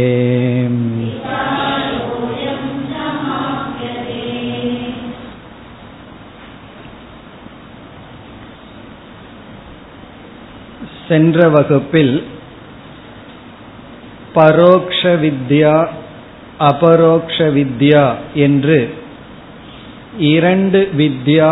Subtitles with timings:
[11.07, 12.15] சென்ற வகுப்பில்
[14.35, 15.75] பரோக்ஷ வித்யா
[16.59, 18.03] அபரோக்ஷ வித்யா
[18.45, 18.77] என்று
[20.31, 21.51] இரண்டு வித்யா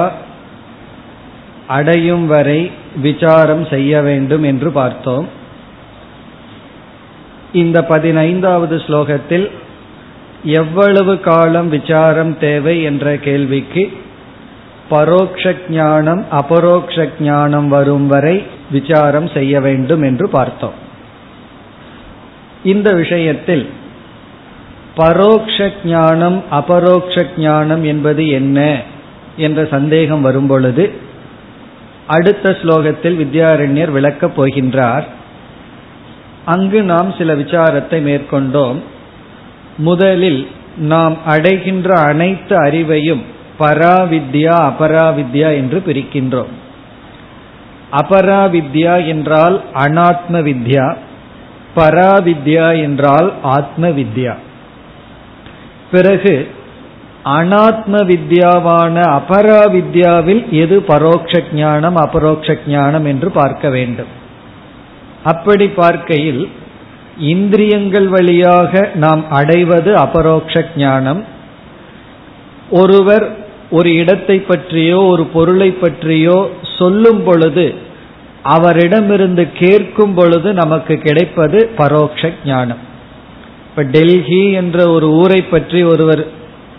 [1.68, 2.62] அடையும் வரை
[3.01, 5.29] விசாரம் செய்ய வேண்டும் என்று பார்த்தோம்.
[7.53, 9.51] இந்த பதினைந்தாவது ஸ்லோகத்தில்
[10.43, 13.93] எவ்வளவு காலம் விசாரம் தேவை என்ற கேள்விக்கு
[14.89, 20.73] பரோக்ஷ ஞானம் அபரோக்ஷ ஞானம் வரும் வரை விசாரம் செய்ய வேண்டும் என்று பார்த்தோம்.
[22.63, 23.69] இந்த விஷயத்தில்
[24.95, 28.81] பரோக்ஷ ஞானம் அபரோக்ஷ ஞானம் என்பது என்ன
[29.37, 31.04] என்ற சந்தேகம் வரும்பொழுது
[32.07, 35.05] அடுத்த ஸ்லோகத்தில் வித்யாரண்யர் விளக்கப் போகின்றார்.
[36.45, 38.81] அங்கு நாம் சில விசாரத்தை மேற்கொண்டோம்.
[39.77, 43.23] முதலில் நாம் அடைகின்ற அனைத்து அறிவையும்
[43.59, 46.53] பராவித்யா அபராவித்யா என்று பிரிக்கின்றோம்.
[47.93, 50.97] அபராவித்யா என்றால் அனாத்ம வித்யா
[51.77, 54.35] பராவித்யா என்றால் ஆத்ம வித்யா
[55.91, 56.54] பிறகு
[57.25, 64.11] அனாத்ம வித்யாவான அபரா வித்யாவில் எது பரோட்ச ஞானம் அபரோக்ஷ ஞானம் என்று பார்க்க வேண்டும்.
[65.25, 66.49] அப்படி பார்க்கையில்
[67.19, 71.23] இந்திரியங்கள் வழியாக நாம் அடைவது அபரோக்ஷ ஞானம்
[72.71, 73.27] ஒருவர்
[73.71, 76.49] ஒரு இடத்தை பற்றியோ ஒரு பொருளை பற்றியோ
[76.79, 77.75] சொல்லும் பொழுது
[78.43, 82.79] அவரிடமிருந்து கேட்கும் பொழுது நமக்கு கிடைப்பது பரோட்ச ஞானம்
[83.69, 86.25] இப்ப டெல்லி என்ற ஒரு ஊரை பற்றி ஒருவர்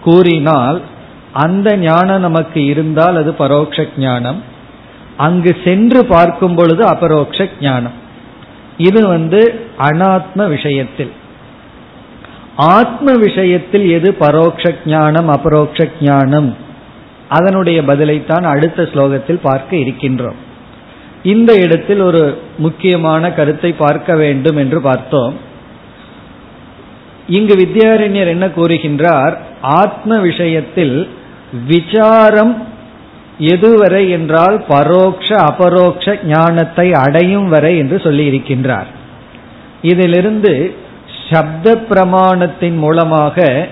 [0.06, 0.78] கூறினால்
[1.46, 4.40] அந்த ஞானம் நமக்கு இருந்தால் அது பரோட்ச ஞானம்.
[5.18, 7.96] அங்கு சென்று பார்க்கும் பொழுது அபரோக்ஷ ஞானம்.
[8.78, 9.42] இது வந்து
[9.80, 11.12] அனாத்ம விஷயத்தில்.
[12.56, 16.50] ஆத்ம விஷயத்தில் எது பரோட்ச ஞானம் அபரோக்ஷ ஞானம்?
[17.30, 20.40] அதனுடைய பதிலைத்தான் அடுத்த ஸ்லோகத்தில் பார்க்க இருக்கின்றோம்.
[21.24, 22.24] இந்த இடத்தில் ஒரு
[22.58, 25.36] முக்கியமான கருத்தை பார்க்க வேண்டும் என்று பார்த்தோம்.
[27.28, 29.36] இங்கு வித்யாரண்யர் என்ன கூறுகின்றார்?
[29.62, 31.10] ஆத்ம விஷயத்தில்
[31.68, 32.68] விசாரம்
[33.40, 38.90] எதுவரை என்றால் பரோக்ஷ அபரோக்ஷ ஞானத்தை அடையும் வரை என்று சொல்லி இருக்கின்றார்
[39.82, 40.76] இதிலிருந்து
[41.30, 43.68] சப்த பிரமாணத்தின் மூலமாக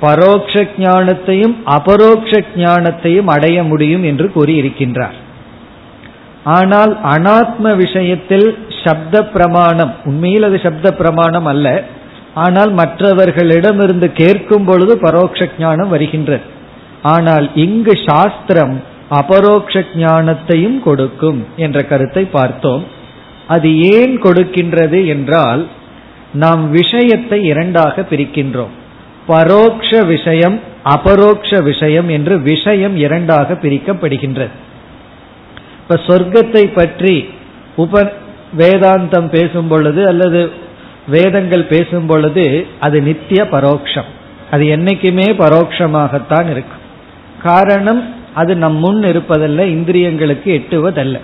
[0.00, 5.18] பரோக்ஷ ஞானத்தையும் அபரோக்ஷ ஞானத்தையும் அடைய முடியும் என்று கூறியிருக்கின்றார்.
[6.44, 11.84] ஆனால் அனாத்ம விஷயத்தில் சப்த பிரமாணம் உண்மையில் அது சப்த பிரமாணம் அல்ல.
[12.34, 16.44] ஆனால் மற்றவர்களிடமிருந்து கேட்கும் பொழுது பரோட்ச ஞானம் வருகின்றது.
[17.02, 18.74] ஆனால் இங்கு சாஸ்திரம்
[19.10, 22.84] அபரோக்ஷ ஞானத்தையும் கொடுக்கும் என்ற கருத்தை பார்த்தோம்.
[23.46, 25.62] அது ஏன் கொடுக்கின்றது என்றால்
[26.34, 28.72] நாம் விஷயத்தை இரண்டாக பிரிக்கின்றோம்.
[29.26, 34.54] பரோக்ஷ விஷயம் அபரோக்ஷ விஷயம் என்று விஷயம் இரண்டாக பிரிக்கப்படுகின்றது.
[35.80, 37.14] இப்ப சொர்க்கத்தை பற்றி
[37.76, 38.02] உப
[38.56, 40.40] வேதாந்தம் பேசும் பொழுது அல்லது
[41.08, 44.10] வேதங்கள் பேசும் பொழுது அது நித்திய பரோக்ஷம்.
[44.50, 46.82] அது என்னைக்குமே பரோட்சமாகத்தான் இருக்கும்.
[47.42, 51.18] காரணம் அது நம் முன் இருப்பதல்ல இந்திரியங்களுக்கு எட்டுவதல்ல.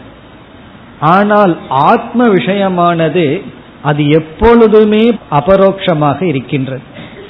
[1.00, 3.42] ஆனால் ஆத்ம விஷயமானது
[3.82, 6.80] அது எப்பொழுதுமே அபரோக்ஷமாக இருக்கின்றது.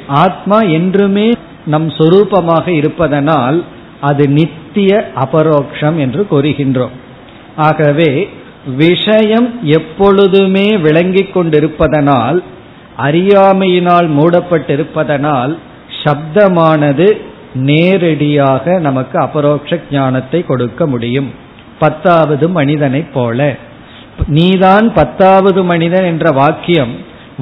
[0.09, 1.35] ஆத்மா என்றுமே
[1.67, 3.65] நம் சொரூபமாக இருப்பதனால்
[4.01, 6.97] அது நித்திய அபரோக்ஷம் என்று கூறுகின்றோம்.
[7.57, 8.29] ஆகவே
[8.67, 12.43] விஷயம் எப்பொழுதுமே விளங்கிக் கொண்டிருப்பதனால்
[12.99, 15.57] அறியாமையினால் மூடப்பட்டிருப்பதனால்
[16.05, 17.21] சப்தமானது
[17.55, 21.31] நேரடியாக நமக்கு அபரோக்ஷ ஞானத்தை கொடுக்க முடியும்.
[21.79, 23.57] பத்தாவது மனிதனைப் போல.
[24.27, 26.95] நீதான் பத்தாவது மனிதன் என்ற வாக்கியம்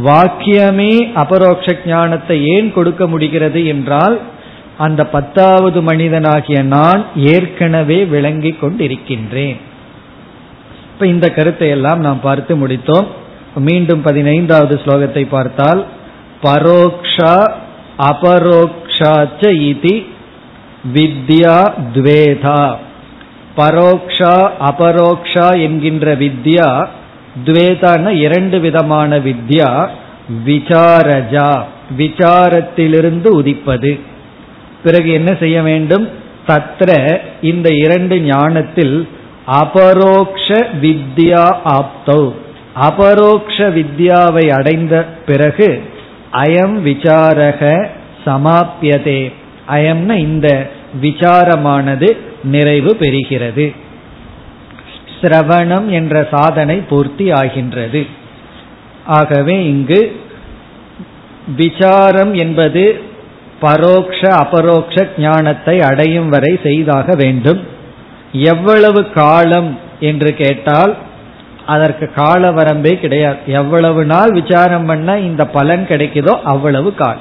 [0.04, 4.20] வாக்கியமே அபரோக்ஷ ஞானத்தை ஏன் கொடுக்க முடிகிறது என்றால்
[4.78, 9.56] அந்த பத்தாவது மனிதனாகிய நான் ஏற்கனவே விளங்கிக் கொண்டிருக்கின்றேன்.
[10.98, 13.04] இப்ப இந்த கருத்தை எல்லாம் நாம் பார்த்து முடித்தோம்.
[13.66, 15.80] மீண்டும் பதினைந்தாவது ஸ்லோகத்தை பார்த்தால்
[16.42, 17.34] பரோக்ஷா
[18.06, 19.94] அபரோக்ஷாச்ச இதி
[20.94, 21.54] வித்யா
[21.96, 22.62] துவேதா.
[23.58, 24.32] பரோக்ஷா
[24.70, 26.68] அபரோக்ஷா என்கின்ற வித்யா
[27.44, 29.70] துவேதான இரண்டு விதமான வித்யா
[30.46, 31.50] விசாரஜா
[32.00, 33.92] விசாரத்திலிருந்து உதிப்பது
[34.82, 36.08] பிறகு என்ன செய்ய வேண்டும்?
[36.50, 36.90] தத்ர
[37.52, 38.96] இந்த இரண்டு ஞானத்தில்
[39.48, 42.32] அபரோக்ஷ வித்யா ஆப்தௌ.
[42.74, 45.82] அபரோக்ஷ வித்யாவை அடைந்த பிறகு
[46.32, 47.86] அயம் விசாரக
[48.26, 49.32] சமாப்பியதே
[49.68, 50.70] அயம்ன இந்த
[51.02, 53.74] விசாரமானது நிறைவு பெறுகிறது.
[55.20, 58.06] சிரவணம் என்ற சாதனை பூர்த்தி ஆகின்றது.
[59.06, 60.20] ஆகவே இங்கு
[61.56, 63.00] விசாரம் என்பது
[63.60, 67.76] பரோக்ஷ அபரோக்ஷ ஞானத்தை அடையும் வரை செய்தாக வேண்டும்.
[68.32, 70.96] எவ்வளவு காலம் என்று கேட்டால்
[71.66, 73.36] அதற்கு கால வரம்பே கிடையாது.
[73.46, 77.16] எவ்வளவு நாள் விசாரம் பண்ண இந்த பலன் கிடைக்குதோ அவ்வளவு கால்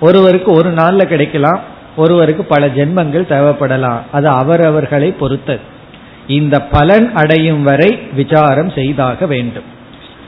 [0.00, 1.60] ஒருவருக்கு ஒரு நாள்ல கிடைக்கலாம்
[1.96, 4.00] ஒருவருக்கு பல ஜென்மங்கள் தேவைப்படலாம்.
[4.12, 5.60] அது அவரவர்களை பொறுத்தது.
[6.26, 9.64] இந்த பலன் அடையும் வரை விசாரம் செய்தாக வேண்டும்.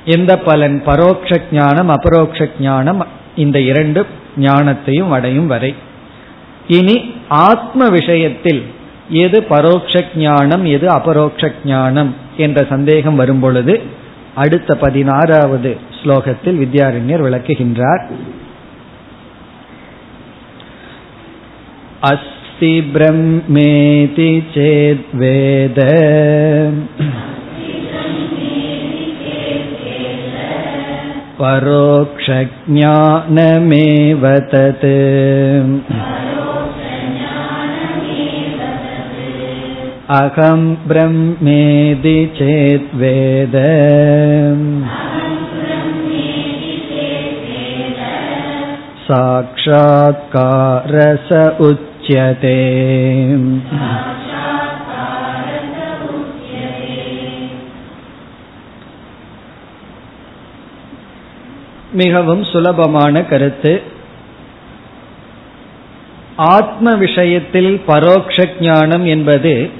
[0.04, 0.82] எந்த பலன்?
[0.86, 3.06] பரோட்ச ஞானம் அபரோக்ஷ ஞானம்
[3.36, 4.06] இந்த இரண்டு
[4.40, 5.74] ஞானத்தையும் அடையும் வரை.
[6.66, 8.66] இனி ஆத்ம விஷயத்தில்
[9.17, 13.73] எது பரோட்ச ஞானம் எது அபரோக்ஷ ஞானம் என்ற சந்தேகம் வரும் பொழுது
[14.35, 18.03] அடுத்த பதினாறாவது ஸ்லோகத்தில் வித்யாரண்யர் விளக்குகின்றார்
[22.05, 25.79] अस्ति ब्रह्मेति चेद्वेद
[32.87, 34.85] परोक्षज्ञानमेव तत्
[40.09, 43.55] अहं ब्रह्मेदि चेद्वेद
[49.07, 52.61] साक्षात्कारस उच्यते
[61.93, 63.81] மிகவும் சுலபமான கருத்து
[66.35, 69.71] ஆத்ம விஷயத்தில் பரோக்ஷ ஞானம் என்பது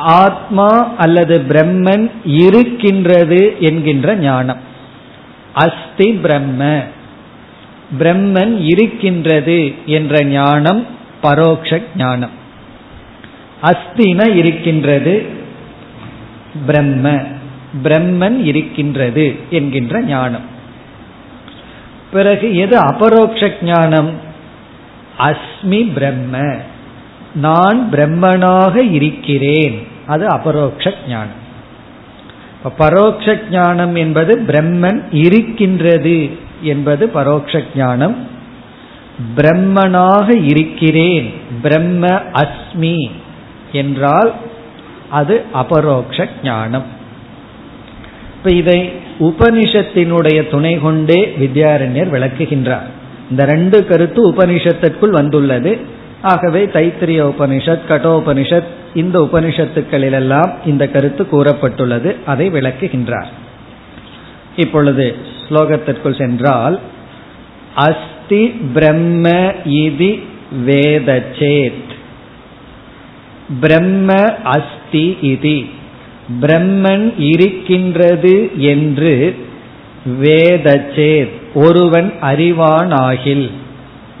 [0.00, 4.56] ஆத்மா அல்லது பிரம்மன் இருக்கின்றது என்கின்ற ஞானம்.
[5.54, 6.82] அஸ்தி பிரம்ம.
[7.98, 10.86] பிரம்மன் இருக்கின்றது என்ற ஞானம்
[11.22, 12.30] பரோக்ஷ ஞானம்.
[13.62, 15.26] அஸ்தின இருக்கின்றது
[16.66, 17.22] பிரம்ம.
[17.84, 20.44] பிரம்மன் இருக்கின்றது என்கின்ற ஞானம்.
[22.12, 24.10] பிறகு எது அபரோக்ஷ ஞானம்?
[25.18, 26.56] அஸ்மி பிரம்ம.
[27.34, 29.89] நான் பிரம்மனாக இருக்கிறேன்.
[30.10, 31.40] அது அபரோக்ஷ ஞானம்.
[32.78, 36.16] பரோக்ஷ ஞானம் என்பது பிரம்மன் இருக்கின்றது
[36.62, 38.16] என்பது பரோக்ஷ ஞானம்.
[39.36, 41.26] பிரம்மனாக இருக்கிறேன்
[41.62, 42.08] பிரம்ம
[42.42, 42.98] அஸ்மி
[43.72, 44.30] என்றால்
[45.10, 46.88] அது அபரோக்ஷ ஞானம்.
[48.36, 48.80] இப்ப இதை
[49.20, 52.88] உபனிஷத்தினுடைய துணை கொண்டே வித்யாரண்யர் விளக்குகின்றார்.
[53.30, 55.72] இந்த ரெண்டு கருத்து உபனிஷத்திற்குள் வந்துள்ளது.
[56.22, 58.64] ஆகவே தைத்திரிய உபனிஷத் கடோபனிஷத்
[58.94, 63.26] இந்த உபனிஷத்துக்களிலெல்லாம் இந்த கருத்து கூறப்பட்டுள்ளது அதை விளக்குகின்றார்.
[64.56, 65.16] இப்பொழுது
[65.48, 66.80] ஸ்லோகத்திற்குள் சென்றால்
[67.74, 69.28] அஸ்தி பிரம்ம
[69.68, 70.22] இதி
[70.66, 71.88] வேதச்சேத்.
[73.60, 75.70] பிரம்ம அஸ்தி இதி.
[76.40, 79.36] பிரம்மன் இருக்கின்றது என்று
[80.20, 81.30] வேதச்சேத்.
[81.54, 83.50] ஒருவன் அறிவானாகில்.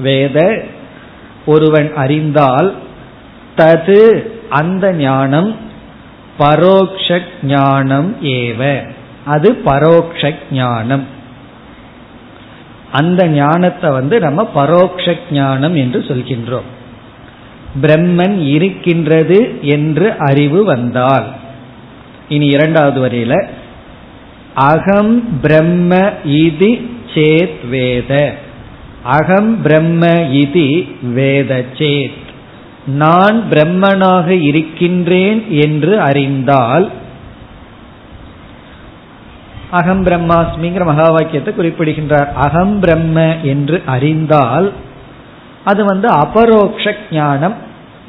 [0.00, 0.64] வேத
[1.46, 2.74] ஒருவன் அறிந்தால்
[3.56, 5.56] தது அந்த ஞானம்
[6.38, 8.86] பரோக்ஷ ஞானம் ஏவ.
[9.24, 11.06] அது பரோக்ஷ ஞானம்
[12.92, 16.68] அந்த ஞானத்தை வந்து நம்ம பரோக்ஷ ஞானம் என்று சொல்கின்றோம்.
[17.82, 21.26] பிரம்மன் இருக்கின்றது என்று அறிவு வந்தால்.
[22.28, 23.48] இனி இரண்டாவது வரையில
[24.54, 28.34] அகம் பிரம்ம இதி சேத் வேத.
[29.02, 32.28] அகம் பிரம்ம இதி வேத சேத்
[32.86, 36.90] நான் பிரம்மனாக இருக்கின்றேன் என்று அறிந்தால்
[39.70, 42.32] அகம் பிரம்மாஸ்மிங்கிற மகா வாக்கியத்தை குறிப்பிடுகின்றார்.
[42.32, 44.72] அகம் பிரம்ம என்று அறிந்தால்
[45.64, 47.54] அது வந்து அபரோக்ஷ ஞானம்.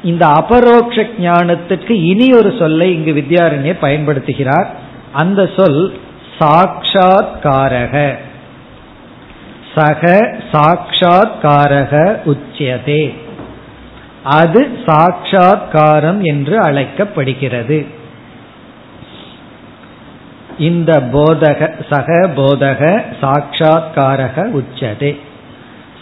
[0.03, 4.65] இந்த அபரோக்ஷ ஞானத்துக்கு இனி ஒரு சொல்லை இங்கு வித்யாரண்யர் பயன்படுத்துகிறார்.
[5.13, 5.99] அந்த சொல்
[6.39, 8.15] சாட்சாத்காரக
[9.75, 11.93] சக சாட்சாத்காரக
[12.25, 13.15] உச்சியதே.
[14.23, 17.85] அது சாட்சாத்காரம் என்று அழைக்கப்படுகிறது.
[20.57, 25.19] இந்த போதக சக போதக சாட்சா்காரக உச்சதே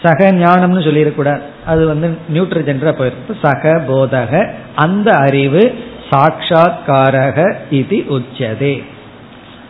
[0.04, 1.42] சக ஞானம்னு சொல்லிடக்கூடாது.
[1.66, 8.84] அது வந்து நியூட்ரஜென்டரா போயிருக்கு சக போதக அந்த அறிவு சாட்சா்காரக இது உச்சதே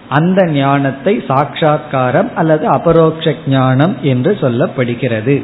[0.09, 5.43] அந்த ஞானத்தை சாட்சா்காரம் அல்லது அபரோக்ஷ ஞானம் என்று சொல்லப்படுகிறது.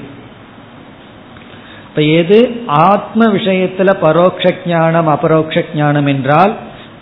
[1.89, 6.53] இப்ப எது ஆத்ம விஷயத்துல பரோட்ச ஞானம் அபரோக்ஷ ஞானம் என்றால்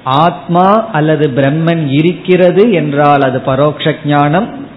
[0.03, 4.67] ஆத்மா அல்லது பிரம்மன் இருக்கிறது என்றால் அது பரோட்ச ஞானம்.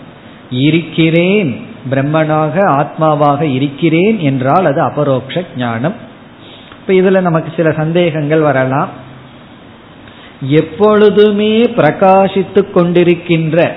[0.51, 1.51] இருக்கிறேன்
[1.91, 5.95] பிரம்மனாக ஆத்மாவாக இருக்கிறேன் என்றால் அது அபரோக்ஷ ஞானம்.
[6.81, 9.05] இப்ப இதுல நமக்கு சில சந்தேகங்கள் வரலாம்.
[10.41, 13.73] எப்பொழுதுமே பிரகாசித்துக் கொண்டிருக்கின்ற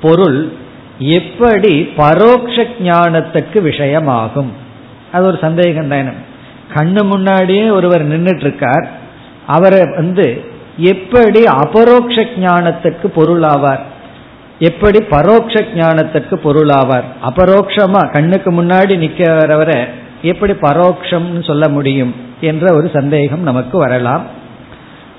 [0.00, 0.52] பொருள்
[0.98, 4.48] எப்படி பரோட்ச ஞானத்துக்கு விஷயமாகும்?
[5.12, 6.08] அது ஒரு சந்தேகம் தானே
[6.74, 8.88] கண்ணு முன்னாடியே ஒருவர் நின்றுட்டு இருக்கார்
[9.46, 10.44] அவரை வந்து
[10.76, 13.80] எப்படி அபரோக்ஷ ஞானத்துக்கு பொருளாவார்?
[14.58, 17.04] எப்படி பரோட்ச ஞானத்துக்கு பொருளாவார்?
[17.28, 19.84] அபரோக்ஷமா கண்ணுக்கு முன்னாடி நிற்கிறவரை
[20.22, 24.40] எப்படி பரோட்சம்னு சொல்ல முடியும் என்ற ஒரு சந்தேகம் நமக்கு வரலாம்.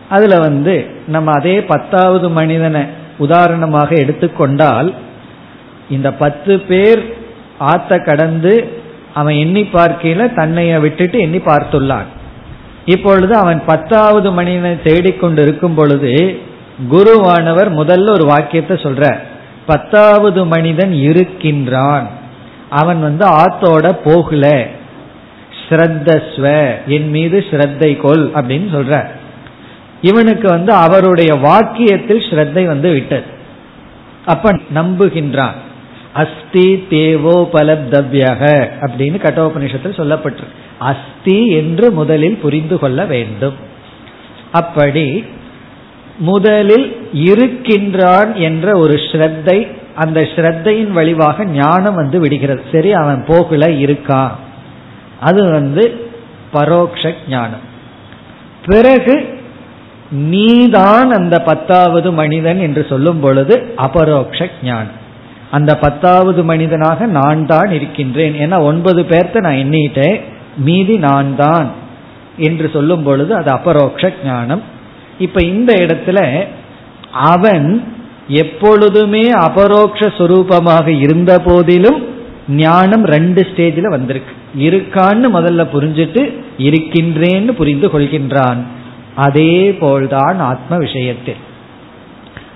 [0.10, 2.81] அதுல வந்து நம்ம அதே பத்தாவது மனிதனை
[3.17, 4.93] உதாரணமாக எடுத்துக்கொண்டால்
[5.89, 7.13] இந்த பத்து பேர்
[7.60, 8.81] ஆத்த கடந்து
[9.13, 12.10] அவன் எண்ணி பார்க்கையில தன்னைய விட்டுட்டு எண்ணி பார்த்துள்ளான்.
[12.86, 16.39] இப்பொழுது அவன் பத்தாவது மனிதனை தேடிக்கொண்டு இருக்கும் பொழுது
[16.91, 19.17] குருவானவர் முதல்ல ஒரு வாக்கியத்தை சொல்ற
[19.65, 22.07] பத்தாவது மனிதன் இருக்கின்றான்.
[22.69, 24.67] அவன் வந்து ஆத்தோட போகல.
[25.69, 29.07] ஸ்ரத்தஸ்வ என் மீது ஸ்ரத்தை கொள் அப்படின்னு சொல்ற
[30.07, 33.27] இவனுக்கு வந்து அவருடைய வாக்கியத்தில் ஸ்ரத்தை வந்து விட்டது.
[34.25, 35.57] அப்ப நம்புகின்றான்.
[36.22, 38.41] அஸ்தி தேவோ பலப்தவ்யக
[38.86, 43.57] அப்படின்னு கட்டோபனிஷத்தில் சொல்லப்பட்டிருக்கு அஸ்தி என்று முதலில் புரிந்து கொள்ள வேண்டும்.
[44.51, 45.05] அப்படி
[46.29, 46.88] முதலில்
[47.29, 49.57] இருக்கின்றான் என்ற ஒரு ஸ்ரத்தை
[49.95, 52.62] அந்த ஸ்ரத்தையின் வழிவாக ஞானம் வந்து விடுகிறது.
[52.72, 54.36] சரி அவன் போகல இருக்கான்
[55.19, 55.83] அது வந்து
[56.53, 57.65] பரோக்ஷ ஞானம்.
[58.65, 59.15] பிறகு
[60.13, 65.01] நீதான் அந்த பத்தாவது மனிதன் என்று சொல்லும் பொழுது அபரோக்ஷ ஞானம்.
[65.51, 68.34] அந்த பத்தாவது மனிதனாக நான் தான் இருக்கின்றேன்.
[68.34, 70.22] ஏன்னா ஒன்பது பேர்த்த நான் எண்ணிட்டேன்
[70.58, 71.67] மீதி நான் தான்
[72.38, 74.62] என்று சொல்லும் பொழுது அது அபரோக்ஷ ஞானம்.
[75.20, 76.46] இப்ப இந்த இடத்துல
[77.12, 77.84] அவன்
[78.27, 82.12] எப்பொழுதுமே அபரோக்ஷரூபமாக இருந்த போதிலும்
[82.48, 84.34] ஞானம் ரெண்டு ஸ்டேஜில் வந்திருக்கு.
[84.58, 88.58] இருக்கான்னு முதல்ல புரிஞ்சுட்டு இருக்கின்றேன்னு புரிந்து கொள்கின்றான்.
[89.15, 91.41] அதே போல்தான் ஆத்ம விஷயத்தில்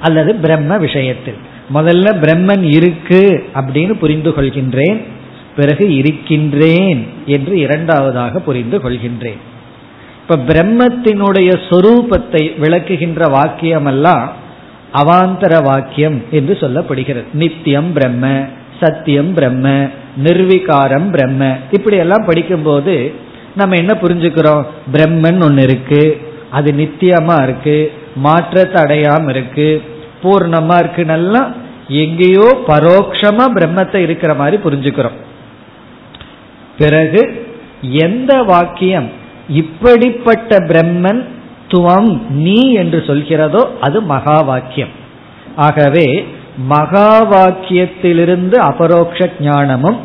[0.02, 1.36] அல்லது பிரம்ம விஷயத்தில்.
[1.74, 5.02] முதல்ல பிரம்மன் இருக்கு அப்படின்னு புரிந்து கொள்கின்றேன்
[5.56, 9.40] பிறகு இருக்கின்றேன் என்று இரண்டாவதாக புரிந்து கொள்கின்றேன்.
[10.22, 14.28] இப்ப பிரம்மத்தினுடைய சொரூபத்தை விளக்குகின்ற வாக்கியமெல்லாம்
[14.94, 17.24] அவாந்தர வாக்கியம் என்று சொல்லப்படுகிறது.
[17.34, 18.46] நித்தியம் பிரம்ம
[18.80, 19.88] சத்தியம் பிரம்ம
[20.24, 21.56] நிர்விகாரம் பிரம்ம.
[21.72, 23.14] இப்படி எல்லாம் படிக்கும்போது
[23.56, 24.66] நம்ம என்ன புரிஞ்சுக்கிறோம்?
[24.94, 26.26] பிரம்மன் ஒன்று இருக்கு
[26.58, 27.78] அது நித்தியமா இருக்கு
[28.26, 29.70] மாற்றத்தை அடையாம இருக்கு
[30.24, 31.42] பூர்ணமா இருக்குன்னு
[32.04, 35.18] எங்கேயோ பரோட்சமா பிரம்மத்தை இருக்கிற மாதிரி புரிஞ்சுக்கிறோம்.
[36.80, 37.22] பிறகு
[38.06, 39.08] எந்த வாக்கியம்
[39.62, 41.22] இப்படிப்பட்ட பிரம்மன்
[41.72, 42.12] துவம்
[42.46, 44.94] நீ என்று சொல்கிறதோ அது மகா வாக்கியம்.
[45.66, 46.08] ஆகவே
[46.74, 50.00] மகா வாக்கியத்திலிருந்து அபரோக்ஷ ஞானமும்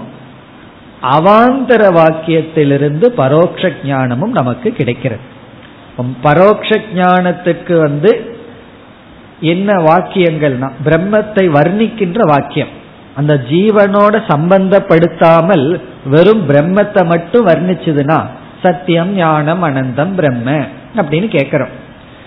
[1.16, 5.24] அவாந்தர வாக்கியத்திலிருந்து பரோட்ச ஞானமும் நமக்கு கிடைக்கிறது.
[6.22, 8.10] பரோட்ச ஞானத்துக்கு வந்து
[9.46, 12.72] என்ன வாக்கியங்கள்னா பிரம்மத்தை வர்ணிக்கின்ற வாக்கியம்
[13.16, 15.66] அந்த ஜீவனோட சம்பந்தப்படுத்தாமல்
[16.06, 18.18] வெறும் பிரம்மத்தை மட்டும் வர்ணிச்சதுன்னா
[18.62, 20.48] சத்தியம் ஞானம் அனந்தம் பிரம்ம
[20.96, 21.72] அப்படின்னு கேட்கிறோம்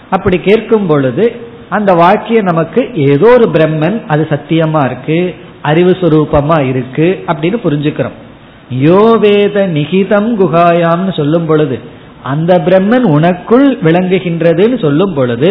[0.10, 1.25] அப்படி கேட்கும் பொழுது
[1.69, 5.19] அந்த வாக்கியம் நமக்கு ஏதோ ஒரு பிரம்மன் அது சத்தியமா இருக்கு
[5.62, 8.17] அறிவு சுரூபமா இருக்கு அப்படின்னு புரிஞ்சுக்கிறோம்
[8.84, 11.77] யோவேத நிகிதம் குகாயாம்னு சொல்லும் பொழுது
[12.32, 15.50] அந்த பிரம்மன் உனக்குள் விளங்குகின்றதுன்னு சொல்லும் பொழுது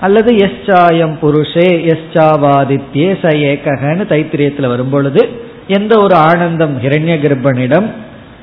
[0.00, 5.22] அல்லது எஸ்சாயம் புருஷே எஸ்சாவாதித்யே ச ஏகன்னு தைத்திரியத்தில் வரும்பொழுது
[5.68, 7.86] எந்த ஒரு ஆனந்தம் ஹிரண்ய கர்ப்பனிடம்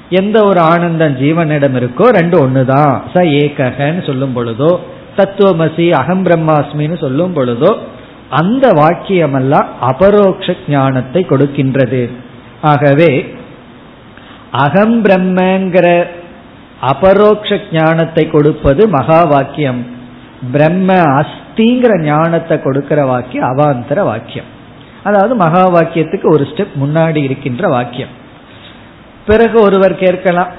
[0.09, 2.95] எந்த ஒரு ஆனந்தம் ஜீவனிடம் இருக்கோ ரெண்டு ஒண்ணுதான்.
[3.13, 4.71] ச ஏகன்னு சொல்லும் பொழுதோ
[5.17, 7.71] தத்துவமசி அகம் பிரம்மாஸ்மின்னு சொல்லும் பொழுதோ
[8.39, 12.01] அந்த வாக்கியமெல்லாம் அபரோக்ஷ ஞானத்தை கொடுக்கின்றது.
[12.61, 13.11] ஆகவே
[14.65, 15.87] அகம் பிரம்மங்கிற
[16.91, 19.81] அபரோக்ஷ ஞானத்தை கொடுப்பது மகா வாக்கியம்
[20.53, 24.49] பிரம்ம அஸ்திங்கிற ஞானத்தை கொடுக்கிற வாக்கியம் அவாந்தர வாக்கியம்.
[25.07, 28.13] அதாவது மகா வாக்கியத்துக்கு ஒரு ஸ்டெப் முன்னாடி இருக்கின்ற வாக்கியம்.
[29.27, 30.51] பிறகு ஒருவர் கேட்கலாம்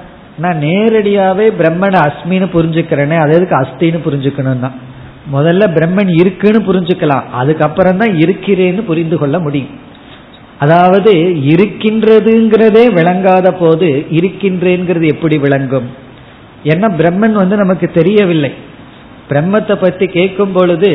[0.45, 4.79] நான் நேரடியாவே பிரம்மனை அஸ்மின்னு புரிஞ்சுக்கிறேனே அது எதுக்கு அஸ்தின்னு புரிஞ்சுக்கணும் தான்
[5.35, 9.75] முதல்ல பிரம்மன் இருக்குன்னு புரிஞ்சுக்கலாம் அதுக்கப்புறம் தான் இருக்கிறேன்னு புரிந்து கொள்ள முடியும்.
[10.65, 11.13] அதாவது
[11.53, 13.89] இருக்கின்றதுங்கிறதே விளங்காத போது
[14.19, 15.89] இருக்கின்றேங்கிறது எப்படி விளங்கும்?
[16.65, 18.53] ஏன்னா பிரம்மன் வந்து நமக்கு தெரியவில்லை.
[19.31, 20.91] பிரம்மத்தை பத்தி கேட்கும் பொழுது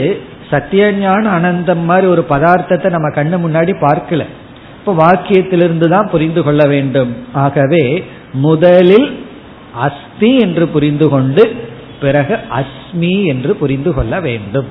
[0.51, 4.23] சத்தியஞான அனந்தம் மாதிரி ஒரு பதார்த்தத்தை நம்ம கண்ணு முன்னாடி பார்க்கல.
[4.79, 7.11] இப்ப வாக்கியத்திலிருந்து தான் புரிந்து கொள்ள வேண்டும்.
[7.33, 7.83] ஆகவே
[8.45, 9.09] முதலில்
[9.85, 11.43] அஸ்தி என்று புரிந்து கொண்டு
[12.01, 14.69] பிறகு அஸ்மி என்று புரிந்து கொள்ள வேண்டும்.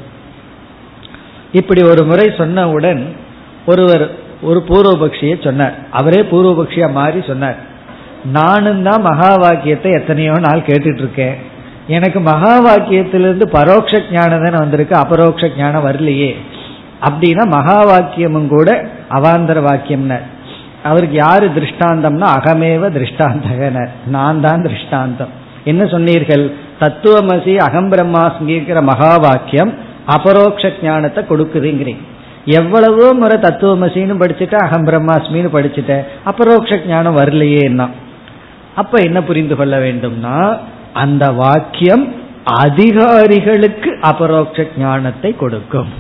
[1.53, 3.03] இப்படி ஒரு முறை சொன்னவுடன்
[3.67, 4.05] ஒருவர்
[4.43, 5.75] ஒரு பூர்வபக்ஷியை சொன்னார்.
[5.91, 7.59] அவரே பூர்வபக்ஷியா மாறி சொன்னார்.
[8.37, 11.37] நானும் தான் மகா வாக்கியத்தை எத்தனையோ நாள் கேட்டுட்டு இருக்கேன்
[11.97, 16.31] எனக்கு மகா வாக்கியத்திலிருந்து பரோட்ச ஞானம் தானே வந்திருக்கு அபரோக்ஷ ஞானம் வரலையே.
[17.07, 18.69] அப்படின்னா மகா வாக்கியமும் கூட
[19.17, 20.27] அவாந்தர வாக்கியம்னர்.
[20.89, 23.93] அவருக்கு யாரு திருஷ்டாந்தம்னா அகமேவ திருஷ்டாந்தகனர்.
[24.17, 25.33] நான் தான் திருஷ்டாந்தம்.
[25.71, 26.45] என்ன சொன்னீர்கள்?
[26.83, 29.73] தத்துவமசி அகம் பிரம்மாஸ்மிங்கிற மகா வாக்கியம்
[30.17, 32.05] அபரோக்ஷ ஞானத்தை கொடுக்குதுங்கிறீங்க.
[32.59, 37.89] எவ்வளவோ முறை தத்துவமசின்னு படிச்சுட்டேன் அகம் பிரம்மாஸ்மின்னு படிச்சுட்டேன் அபரோக்ஷ ஞானம் வரலையேன்னா.
[38.81, 40.37] அப்ப என்ன புரிந்து கொள்ள வேண்டும்னா
[41.03, 42.05] அந்த வாக்கியம்
[42.65, 45.91] அதிகாரிகளுக்கு அபரோக்ஷ ஞானத்தை கொடுக்கும்.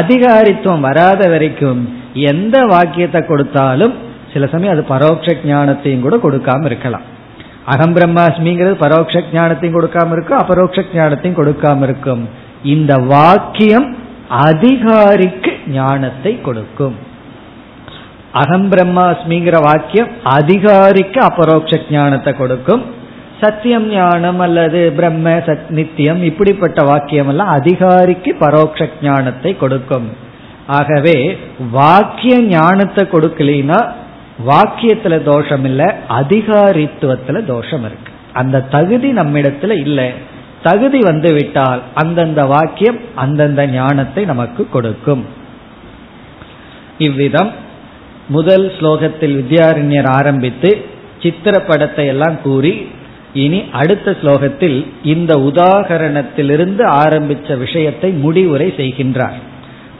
[0.00, 1.80] அதிகாரித்துவம் வராத வரைக்கும்
[2.30, 3.94] எந்த வாக்கியத்தை கொடுத்தாலும்
[4.32, 7.06] சில சமயம் அது பரோட்ச ஞானத்தையும் கூட கொடுக்காம இருக்கலாம்.
[7.72, 12.22] அகம் பிரம்மாஸ்மிங்கிறது பரோட்ச ஞானத்தையும் கொடுக்காம இருக்கும் அபரோக்ஷ ஞானத்தையும் கொடுக்காம இருக்கும்.
[12.74, 13.88] இந்த வாக்கியம்
[14.46, 16.96] அதிகாரிக்கு ஞானத்தை கொடுக்கும்.
[18.40, 22.82] அகம் பிரம்மாஸ்மிங்கிற வாக்கியம் அதிகாரிக்கு அபரோக்ஷ ஞானத்தை கொடுக்கும்.
[23.40, 30.06] சத்தியம் ஞானம் அல்லது பிரம்ம சத் நித்தியம் இப்படிப்பட்ட வாக்கியம் எல்லாம் அதிகாரிக்கு பரோட்ச ஞானத்தை கொடுக்கும்.
[30.78, 31.16] ஆகவே
[31.72, 33.80] வாக்கிய ஞானத்தை கொடுக்கலினா
[34.50, 40.08] வாக்கியத்துல தோஷம் இல்லை அதிகாரித்துவத்துல தோஷம் இருக்கு அந்த தகுதி நம்மிடத்துல இல்லை.
[40.62, 45.24] தகுதி வந்து விட்டால் அந்தந்த வாக்கியம் அந்தந்த ஞானத்தை நமக்கு கொடுக்கும்.
[46.98, 47.52] இவ்விதம்
[48.28, 50.84] முதல் ஸ்லோகத்தில் வித்யாரண்யர் ஆரம்பித்து
[51.22, 52.86] சித்திர படத்தை எல்லாம் கூறி
[53.32, 59.38] இனி அடுத்த ஸ்லோகத்தில் இந்த உதாகரணத்திலிருந்து ஆரம்பித்த விஷயத்தை முடிவுரை செய்கின்றார்.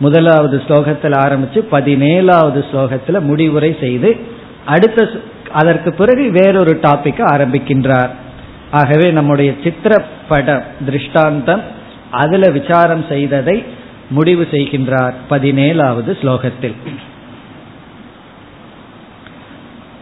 [0.00, 4.16] முதலாவது ஸ்லோகத்தில் ஆரம்பித்து பதினேழாவது ஸ்லோகத்தில் முடிவுரை செய்து
[4.66, 5.08] அடுத்த
[5.52, 8.08] அதற்கு பிறகு வேறொரு டாபிக் ஆரம்பிக்கின்றார்.
[8.70, 11.62] ஆகவே நம்முடைய சித்திரப்பட திருஷ்டாந்தம்
[12.11, 13.64] அதில் விசாரம் செய்ததை
[14.11, 16.74] முடிவு செய்கின்றார் பதினேழாவது ஸ்லோகத்தில்.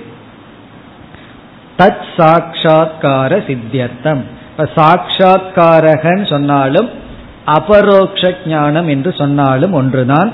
[1.79, 4.21] தத் சாட்சா்கார சித்தியர்த்தம்.
[4.51, 6.91] இப்ப சாட்சா்காரகன் சொன்னாலும்
[7.47, 10.33] அபரோக்ஷ ஞானம் என்று சொன்னாலும் ஒன்றுதான்.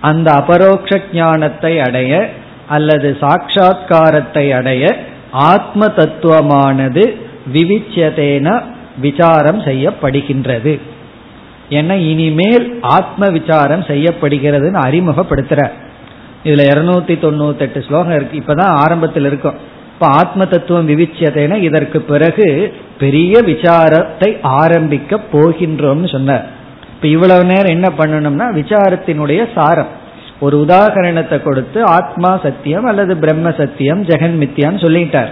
[0.00, 2.28] அந்த அபரோக்ஷ ஞானத்தை அடைய
[2.68, 4.96] அல்லது சாட்சா்காரத்தை அடைய
[5.30, 7.16] ஆத்ம தத்துவமானது
[7.52, 8.62] விவிச்சியதேன
[8.98, 10.80] விசாரம் செய்யப்படுகின்றது.
[11.70, 15.70] ஏன்னா இனிமேல் ஆத்ம விசாரம் செய்யப்படுகிறதுன்னு அறிமுகப்படுத்துற.
[16.44, 18.40] இதுல இருநூத்தி தொண்ணூத்தி எட்டு ஸ்லோகம் இருக்கு.
[18.40, 19.54] இப்பதான் ஆரம்பத்தில் இருக்கும்.
[19.92, 26.46] இப்ப ஆத்ம தத்துவம் விவிச்சியதைனா இதற்கு பிறகு பெரிய விசாரத்தை ஆரம்பிக்க போகின்றோம்னு சொன்னார்.
[26.94, 30.04] இப்ப இவ்வளவு நேரம் என்ன பண்ணணும்னா விசாரத்தினுடைய சாரம்.
[30.40, 35.28] ஒரு உதாகரணத்தை கொடுத்து ஆத்மா சத்தியம் அல்லது பிரம்ம சத்தியம் ஜெகன் மித்தியான்னு சொல்லிட்டார்.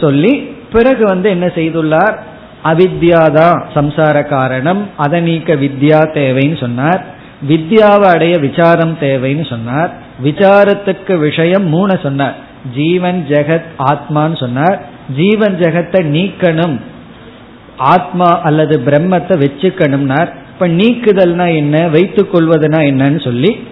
[0.00, 0.38] சொல்லி
[0.72, 2.16] பிறகு வந்து என்ன செய்துள்ளார்?
[2.64, 4.88] அவித்யாதான் சம்சார காரணம்.
[4.96, 7.04] அதை நீக்க வித்யா தேவைன்னு சொன்னார்.
[7.48, 9.92] வித்யாவை அடைய விசாரம் தேவைன்னு சொன்னார்.
[10.24, 12.34] விசாரத்துக்கு விஷயம் மூணு சொன்னார்.
[12.74, 14.84] ஜீவன் ஜெகத் ஆத்மான்னு சொன்னார்.
[15.16, 16.80] ஜீவன் ஜெகத்தை நீக்கணும்.
[17.76, 20.28] ஆத்மா அல்லது பிரம்மத்தை வச்சுக்கணும்னார்.
[20.52, 21.88] இப்ப நீக்குதல்னா என்ன?
[21.88, 23.68] வைத்துக் கொள்வதுனா என்னன்னு சொல்லி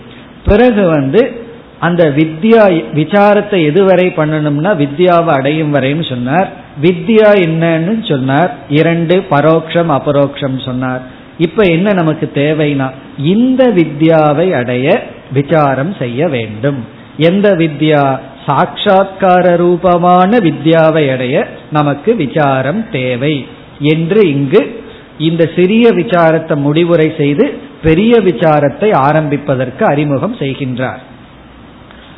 [0.46, 1.43] பிறகு வந்து
[1.84, 6.52] அந்த வித்யா விசாரத்தை எதுவரை பண்ணணும்னா வித்யாவை அடையும் வரைன்னு சொன்னார்.
[6.82, 8.54] வித்யா என்னன்னு சொன்னார்.
[8.68, 11.02] இரண்டு பரோக்ஷம் அபரோக்ஷம் சொன்னார்.
[11.38, 16.84] இப்ப என்ன நமக்கு தேவைனா இந்த வித்யாவை அடைய விசாரம் செய்ய வேண்டும்.
[17.16, 18.18] எந்த வித்யா?
[18.46, 23.46] சாட்சா்கார ரூபமான வித்யாவை அடைய நமக்கு விசாரம் தேவை.
[23.80, 24.84] என்று இங்கு
[25.18, 31.02] இந்த சிறிய விசாரத்தை முடிவுரை செய்து பெரிய விசாரத்தை ஆரம்பிப்பதற்கு அறிமுகம் செய்கின்றார்.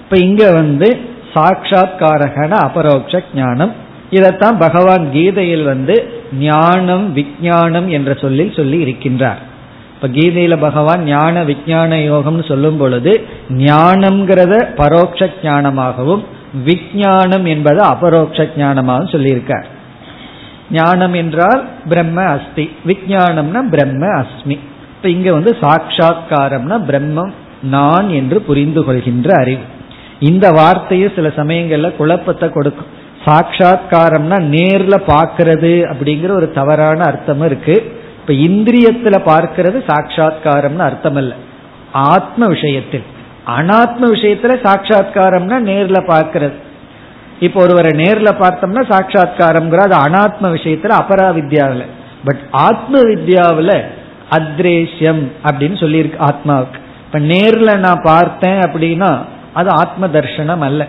[0.06, 1.00] இப்ப இங்க வந்து
[1.34, 3.72] சாட்சா்காரகன அபரோக்ஷ ஞானம்.
[4.10, 9.40] இதைத்தான் பகவான் கீதையில் வந்து ஞானம் விஜயானம் என்ற சொல்லில் சொல்லி இருக்கின்றார்.
[9.94, 16.24] இப்ப கீதையில பகவான் ஞான விஜயான யோகம்னு சொல்லும் பொழுது ஞானம்ங்கிறத பரோட்ச ஞானமாகவும்
[16.64, 19.64] விஜயானம் என்பது அபரோக்ஷ ஞானமாகவும் சொல்லியிருக்கார்.
[20.70, 24.58] ஞானம் என்றால் பிரம்ம அஸ்தி விஜயானம்னா பிரம்ம அஸ்மி.
[24.96, 29.74] இப்ப இங்க வந்து சாட்சா்காரம்னா பிரம்மம் நான் என்று புரிந்து கொள்கின்ற அறிவு.
[30.20, 33.04] இந்த வார்த்தையும் சில சமயங்கள்ல குழப்பத்தை கொடுக்கும்.
[33.24, 37.96] சாட்சா்காரம்னா நேர்ல பாக்கிறது அப்படிங்கிற ஒரு தவறான அர்த்தம் இருக்கு.
[38.20, 41.34] இப்ப இந்திரியத்துல பார்க்கிறது சாட்சா்காரம்னு அர்த்தம் அல்ல
[41.92, 43.02] ஆத்ம விஷயத்தில்.
[43.46, 46.52] அனாத்ம விஷயத்துல சாட்சா்காரம்னா நேர்ல பார்க்கிறது.
[47.40, 51.86] இப்போ ஒருவரை நேர்ல பார்த்தோம்னா சாட்சா்காரம்ங்கிற அது அனாத்ம விஷயத்துல அபரா வித்யாவில்
[52.24, 53.84] பட் ஆத்ம வித்யாவில்
[54.30, 56.78] அத்ரேஷ்யம் அப்படின்னு சொல்லியிருக்கு ஆத்மாவுக்கு.
[57.06, 59.22] இப்ப நேர்ல நான் பார்த்தேன் அப்படின்னா
[59.56, 60.82] அது ஆத்ம தர்ஷனம் அல்ல.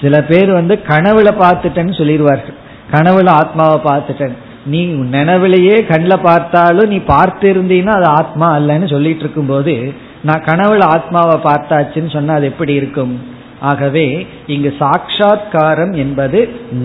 [0.00, 2.58] சில பேர் வந்து கனவுல பார்த்துட்டேன்னு சொல்லிடுவார்கள்.
[2.92, 4.80] கனவுல ஆத்மாவை பார்த்துட்டேன் நீ
[5.14, 9.74] நினைவிலேயே கண்ணில் பார்த்தாலும் நீ பார்த்து இருந்தீன்னா அது ஆத்மா அல்லன்னு சொல்லிட்டு இருக்கும் போது
[10.22, 13.14] நான் கனவுல ஆத்மாவை பார்த்தாச்சுன்னு சொன்னா அது எப்படி இருக்கும்?
[13.60, 14.04] ஆகவே
[14.46, 16.38] இங்கு சாட்சா்காரம் என்பது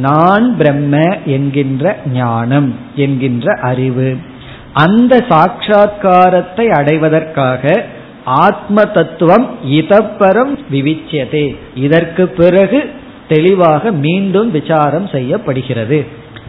[0.05, 4.09] நான் பிரம்ம என்கின்ற ஞானம் என்கின்ற அறிவு.
[4.85, 7.63] அந்த சாட்சா்காரத்தை அடைவதற்காக
[8.25, 11.55] ஆத்ம தத்துவம் இதப்பரம் விவிச்சியதே.
[11.75, 12.89] இதற்கு பிறகு
[13.27, 16.05] தெளிவாக மீண்டும் விசாரம் செய்யப்படுகிறது.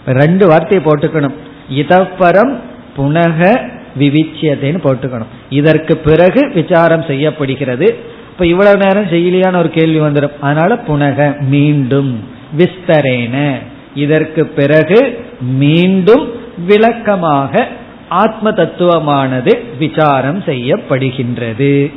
[0.07, 1.35] ரெண்டு வார்த்தையை போட்டுக்கணும்.
[1.71, 2.57] இதப்பரம்
[2.99, 5.33] புனக விவிச்சியதேன்னு போட்டுக்கணும்.
[5.51, 7.97] இதற்கு பிறகு விசாரம் செய்யப்படுகிறது.
[8.31, 10.39] இப்ப இவ்வளவு நேரம் செய்யலையான ஒரு கேள்வி வந்துடும்.
[10.41, 12.25] அதனால புனக மீண்டும்
[12.59, 13.55] விஸ்தரேன.
[13.95, 16.33] இதற்கு பிறகு மீண்டும்
[16.67, 17.69] விளக்கமாக
[18.09, 21.93] ஆத்ம தத்துவமானது விசாரம் செய்யப்படுகின்றது.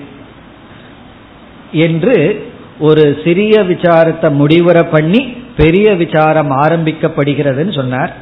[1.72, 2.48] என்று
[2.80, 5.22] ஒரு சிறிய விசாரத்தை முடிவுற பண்ணி
[5.58, 8.14] பெரிய விசாரம் ஆரம்பிக்கப்படுகிறதுன்னு சொன்னார்.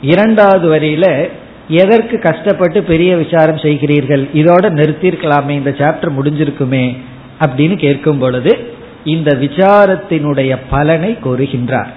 [0.00, 1.28] இரண்டாவது வரியில
[1.68, 4.28] எதற்கு கஷ்டப்பட்டு பெரிய விசாரம் செய்கிறீர்கள்?
[4.34, 6.96] இதோட நிறுத்திருக்கலாமே இந்த சாப்டர் முடிஞ்சிருக்குமே
[7.40, 8.72] அப்படின்னு கேட்கும் பொழுது
[9.04, 11.88] இந்த விசாரத்தினுடைய பலனை கூறுகின்றார்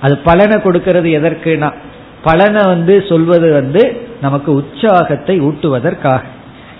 [0.00, 1.72] அது பலனை கொடுக்கிறது எதற்குனா
[2.22, 3.82] பலனை வந்து சொல்வது வந்து
[4.20, 6.22] நமக்கு உற்சாகத்தை ஊட்டுவதற்காக.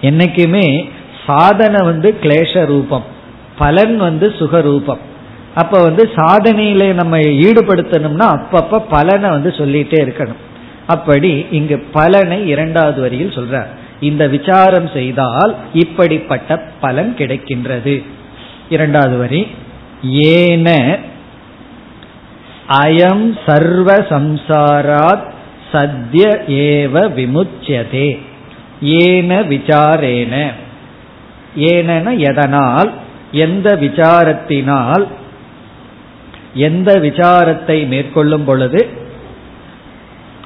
[0.02, 0.88] என்னைக்குமே
[1.26, 3.04] சாதனை வந்து கிளேஷ ரூபம்
[3.58, 5.02] பலன் வந்து சுகரூபம்.
[5.54, 10.40] அப்ப வந்து சாதனையில நம்ம ஈடுபடுத்தணும்னா அப்பப்ப பலனை வந்து சொல்லிட்டே இருக்கணும்.
[10.86, 13.70] அப்படி இங்கு பலனை இரண்டாவது வரியில் சொல்றார்.
[14.00, 18.04] இந்த விசாரம் செய்தால் இப்படிப்பட்ட பலன் கிடைக்கின்றது.
[18.68, 19.46] இரண்டாவது வரி
[20.02, 20.68] ஏன
[22.70, 25.28] அயம் சர்வ சம்சாராத்
[25.72, 28.18] சத்ய ஏவ விமுச்சியதே.
[28.82, 30.52] ஏன விசாரேன.
[31.56, 32.92] ஏன எதனால்
[33.32, 35.06] எந்த விசாரத்தினால்
[36.54, 38.88] எந்த விசாரத்தை மேற்கொள்ளும் பொழுது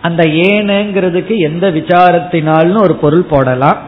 [0.01, 3.79] அந்த ஏனங்கிறதுக்கு எந்த விசாரத்தினால்னு ஒரு பொருள் போடலாம்.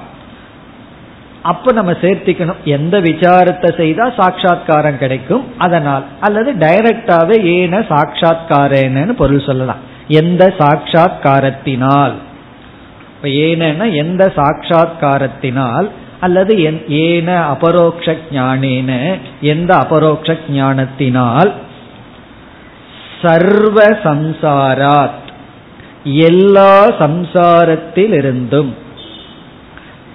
[1.47, 2.63] அப்ப நம்ம சேர்த்திக்கணும்.
[2.65, 5.59] எந்த விசாரத்தை செய்தா சாட்சா்காரம் கிடைக்கும்?
[5.59, 6.05] அதனால்.
[6.21, 9.95] அல்லது டைரக்டாவே ஏன சாட்சா்காரேனு பொருள் சொல்லலாம்.
[10.09, 12.13] எந்த சாட்சா்காரத்தினால்
[13.17, 15.89] இப்ப ஏன எந்த சாட்சா்காரத்தினால்
[16.21, 16.53] அல்லது
[16.89, 19.19] ஏன அபரோக்ஷ ஞானேன?
[19.41, 21.53] எந்த அபரோக்ஷ ஞானத்தினால்?
[23.23, 25.25] சர்வ சம்சாராத்.
[26.05, 28.73] எல்லா சம்சாரத்திலிருந்தும்.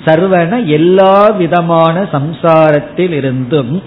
[0.06, 3.84] சர்வன எல்லா விதமான சம்சாரத்தில் இருந்தும்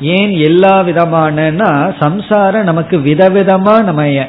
[0.00, 4.26] ஏன் எல்லா விதமானனா சம்சாரம் நமக்கு விதவிதமா நம்ம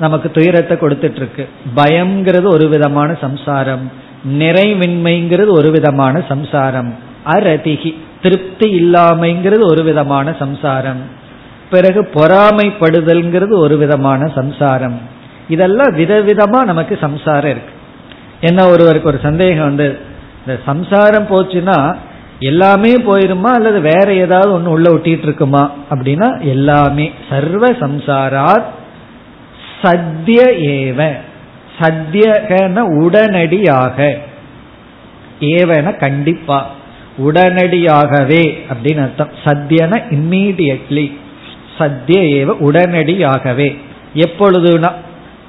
[0.00, 3.90] நமக்கு துயரத்தை கொடுத்துட்டு இருக்கு பயம்ங்கிறது ஒரு விதமான சம்சாரம்.
[4.38, 6.94] நிறைவின்மைங்கிறது ஒரு விதமான சம்சாரம்.
[7.26, 11.02] அரதிகி திருப்தி இல்லாமைங்கிறது ஒரு விதமான சம்சாரம்.
[11.70, 14.98] பிறகு பொறாமைப்படுதல்ங்கிறது ஒரு விதமான சம்சாரம்.
[15.48, 17.73] இதெல்லாம் விதவிதமா நமக்கு சம்சாரம் இருக்கு.
[18.44, 19.98] என்ன ஒருவருக்கு ஒரு சந்தேகம் வந்து
[20.46, 21.96] இந்த சம்சாரம் போச்சுன்னா
[22.38, 23.42] எல்லாமே போயிருமா?
[23.42, 27.12] அல்லது வேற ஏதாவது ஒன்று உள்ள ஒட்டிட்டு இருக்குமா அப்படின்னா எல்லாமே.
[27.28, 28.64] சர்வ சம்சாராத்
[29.82, 31.16] சத்திய ஏவ.
[31.78, 34.18] சத்தியகன உடனடியாக.
[35.40, 36.70] ஏவன கண்டிப்பா.
[37.26, 39.28] உடனடியாகவே அப்படின்னு அர்த்தம்.
[39.44, 41.16] சத்தியன இம்மீடியட்லி
[41.78, 43.78] சத்திய ஏவ உடனடியாகவே.
[44.14, 44.92] எப்பொழுதுனா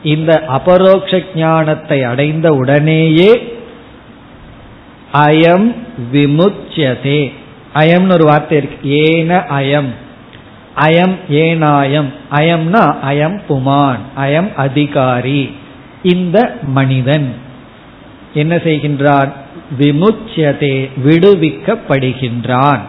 [0.06, 3.58] இந்த அபரோக்ஷ ஞானத்தை அடைந்த உடனேயே
[5.14, 5.76] அயம்
[6.14, 7.32] விமுச்சியதே
[7.74, 8.90] அயம்னு ஒரு வார்த்தை இருக்கு.
[8.90, 9.90] ஏன அயம்.
[10.78, 12.14] அயம் ஏனாயம்.
[12.32, 13.98] அயம்னா அயம் புமான்.
[14.18, 15.56] அயம் அதிகாரி.
[16.04, 17.34] இந்த மனிதன்.
[18.34, 19.32] என்ன செய்கின்றான்?
[19.80, 22.80] விமுச்சியதே விடுவிக்கப்படுகின்றான்.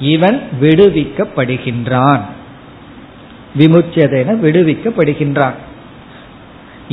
[0.00, 2.20] இவன் விடுவிக்கப்படுகின்றான்.
[3.58, 5.54] விமுச்சியதேன விடுவிக்கப்படுகின்றான்.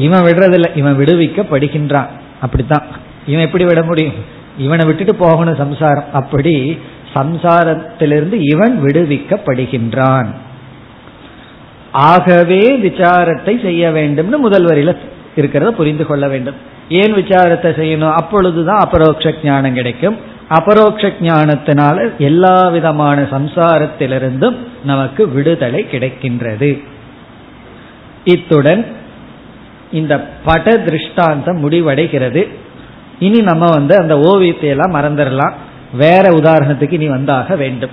[0.06, 2.86] இவன் விடுறதில்ல இவன் விடுவிக்க படிக்கின்றான் அப்படித்தான்.
[3.28, 4.18] இவன் எப்படி விட முடியும்?
[4.58, 6.10] இவனை விட்டுட்டு போகணும் சம்சாரம்.
[6.14, 6.80] அப்படி
[7.14, 10.30] சம்சாரத்திலிருந்து இவன் விடுவிக்கப்படுகின்றான்.
[11.92, 14.92] ஆகவே விசாரத்தை செய்ய வேண்டும்னு முதல் வரியில
[15.36, 16.58] இருக்கிறத புரிந்து கொள்ள வேண்டும்.
[16.90, 18.18] ஏன் விசாரத்தை செய்யணும்?
[18.22, 20.18] அப்பொழுதுதான் அபரோக்ஷ ஞானம் கிடைக்கும்.
[20.50, 26.72] அபரோக்ஷ ஞானத்தினால எல்லா விதமான சம்சாரத்திலிருந்தும் நமக்கு விடுதலை கிடைக்கின்றது.
[28.24, 28.84] இத்துடன்
[29.92, 32.48] இந்த பட திருஷ்டாந்தம் முடிவடைகிறது.
[33.20, 35.56] இனி நம்ம வந்து அந்த ஓவியத்தை எல்லாம் மறந்துடலாம்.
[35.94, 37.92] வேற உதாரணத்துக்கு இனி வந்தாக வேண்டும்.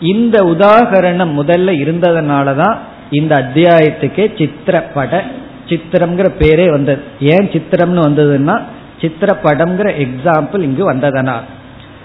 [0.00, 2.78] இந்த உதாகரணம் முதல்ல இருந்ததுனால தான்
[3.10, 5.22] இந்த அத்தியாயத்துக்கே சித்திரப்பட
[5.68, 7.00] சித்திரம்ங்கிற பேரே வந்தது.
[7.20, 8.60] ஏன் சித்திரம்னு வந்ததுன்னா
[9.00, 11.44] சித்திரப்படம்ங்கிற எக்ஸாம்பிள் இங்கு வந்ததனால்.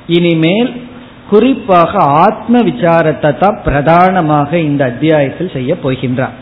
[0.08, 0.72] இனிமேல்
[1.30, 6.36] குறிப்பாக ஆத்ம விசாரத்தை தான் பிரதானமாக இந்த அத்தியாயத்தில் செய்ய போகின்றார்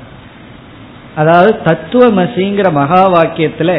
[1.15, 3.71] அதாவது தத்துவமசிங்கிற மகா வாக்கியத்துல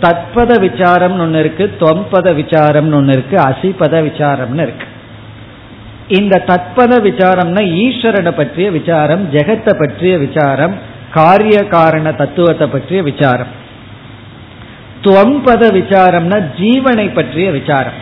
[0.00, 4.86] தத்பத விசாரம்னு ஒன்று இருக்கு தொம்பத விசாரம்னு ஒன்று இருக்கு அசிபத விசாரம்னு இருக்கு.
[6.08, 10.74] இந்த தத்பத விசாரம்னா ஈஸ்வரனை பற்றிய விசாரம் ஜெகத்தை பற்றிய விசாரம்
[11.12, 13.52] காரிய காரண தத்துவத்தை பற்றிய விசாரம்.
[15.02, 17.98] துவம்பத விசாரம்னா ஜீவனை பற்றிய விசாரம்.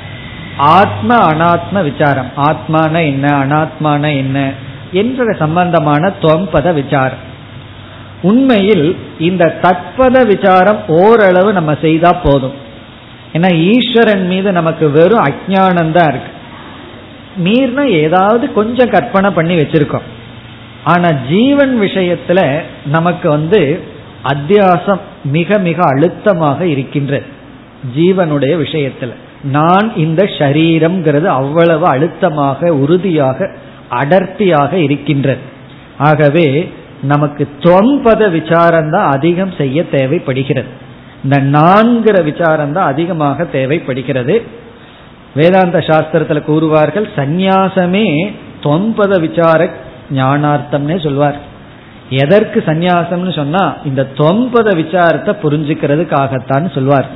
[0.57, 2.31] ஆத்ம அனாத்ம விசாரம்.
[2.37, 4.53] ஆத்மான என்ன அனாத்மான என்ன
[4.93, 7.28] என்ற சம்பந்தமான துவம்பத விசாரம்.
[8.23, 12.53] உண்மையில் இந்த தத்பத விசாரம் ஓரளவு நம்ம செய்தா போதும்.
[13.33, 16.33] ஏன்னா ஈஸ்வரன் மீது நமக்கு வெறும் அஜானம் தான் இருக்கு.
[17.45, 20.07] மீறினா ஏதாவது கொஞ்சம் கற்பனை பண்ணி வச்சிருக்கோம்.
[20.85, 23.81] ஆனா ஜீவன் விஷயத்துல நமக்கு வந்து
[24.25, 27.25] அத்தியாசம் மிக மிக அழுத்தமாக இருக்கின்றது
[27.97, 29.13] ஜீவனுடைய விஷயத்துல.
[29.43, 33.51] நான் இந்த ஷரீரம்ங்கிறது அவ்வளவு அழுத்தமாக உறுதியாக
[33.91, 35.41] அடர்த்தியாக இருக்கின்றது.
[35.99, 36.73] ஆகவே
[37.03, 40.67] நமக்கு தொம்பத விசாரம் தான் அதிகம் செய்ய தேவைப்படுகிறது.
[41.25, 44.43] இந்த நான்கிற விசாரம் தான் அதிகமாக தேவைப்படுகிறது.
[45.35, 49.71] வேதாந்த சாஸ்திரத்துல கூறுவார்கள் சந்நியாசமே தொன்பத விசார
[50.11, 51.39] ஞானார்த்தம்னே சொல்வார்.
[52.11, 57.07] எதற்கு சந்நியாசம்னு சொன்னா இந்த தொன்பத விசாரத்தை புரிஞ்சுக்கிறதுக்காகத்தான் சொல்வார்.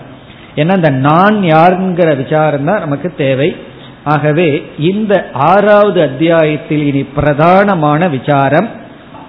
[0.56, 3.56] ஏன்னா இந்த நான் யாருங்கிற விசாரம் தான் நமக்கு தேவை.
[4.04, 8.68] ஆகவே இந்த ஆறாவது அத்தியாயத்தில் இனி பிரதானமான விசாரம்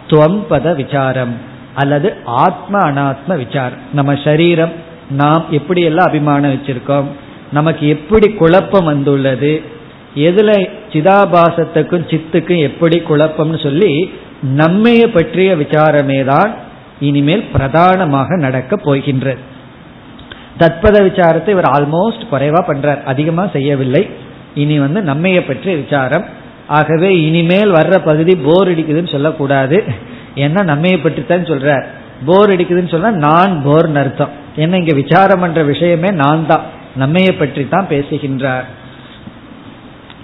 [0.10, 1.34] துவம்பத விசாரம்
[1.76, 3.82] அல்லது ஆத்ம அனாத்ம விசாரம்.
[3.94, 4.74] நம்ம சரீரம்
[5.10, 7.08] நாம் எப்படியெல்லாம் அபிமானம் வச்சிருக்கோம்
[7.52, 9.62] நமக்கு எப்படி குழப்பம் வந்துள்ளது
[10.16, 10.50] எதுல
[10.94, 13.92] சிதாபாசத்துக்கும் சித்துக்கும் எப்படி குழப்பம்னு சொல்லி
[14.58, 16.52] நம்மைய பற்றிய விசாரமே தான்
[17.00, 19.42] இனிமேல் பிரதானமாக நடக்க போகின்றது.
[20.60, 23.04] தத்பத விசாரத்தை இவர் ஆல்மோஸ்ட் குறைவா பண்றார்.
[23.04, 24.10] அதிகமா செய்யவில்லை.
[24.56, 26.26] இனி வந்து நம்மைய பற்றிய விசாரம்
[26.68, 29.84] ஆகவே இனிமேல் வர்ற பகுதி போர் அடிக்குதுன்னு சொல்லக்கூடாது.
[30.36, 31.86] ஏன்னா நம்மையை பற்றி சொல்றார்.
[32.26, 34.30] போர் அடிக்குதுன்னு சொன்னா நான் போர்னு அர்த்தம்.
[34.56, 36.62] ஏன்னா இங்க விசாரம் பண்ற விஷயமே நான் தான்.
[37.00, 38.66] நம்மைய பற்றி தான் பேசுகின்றார்.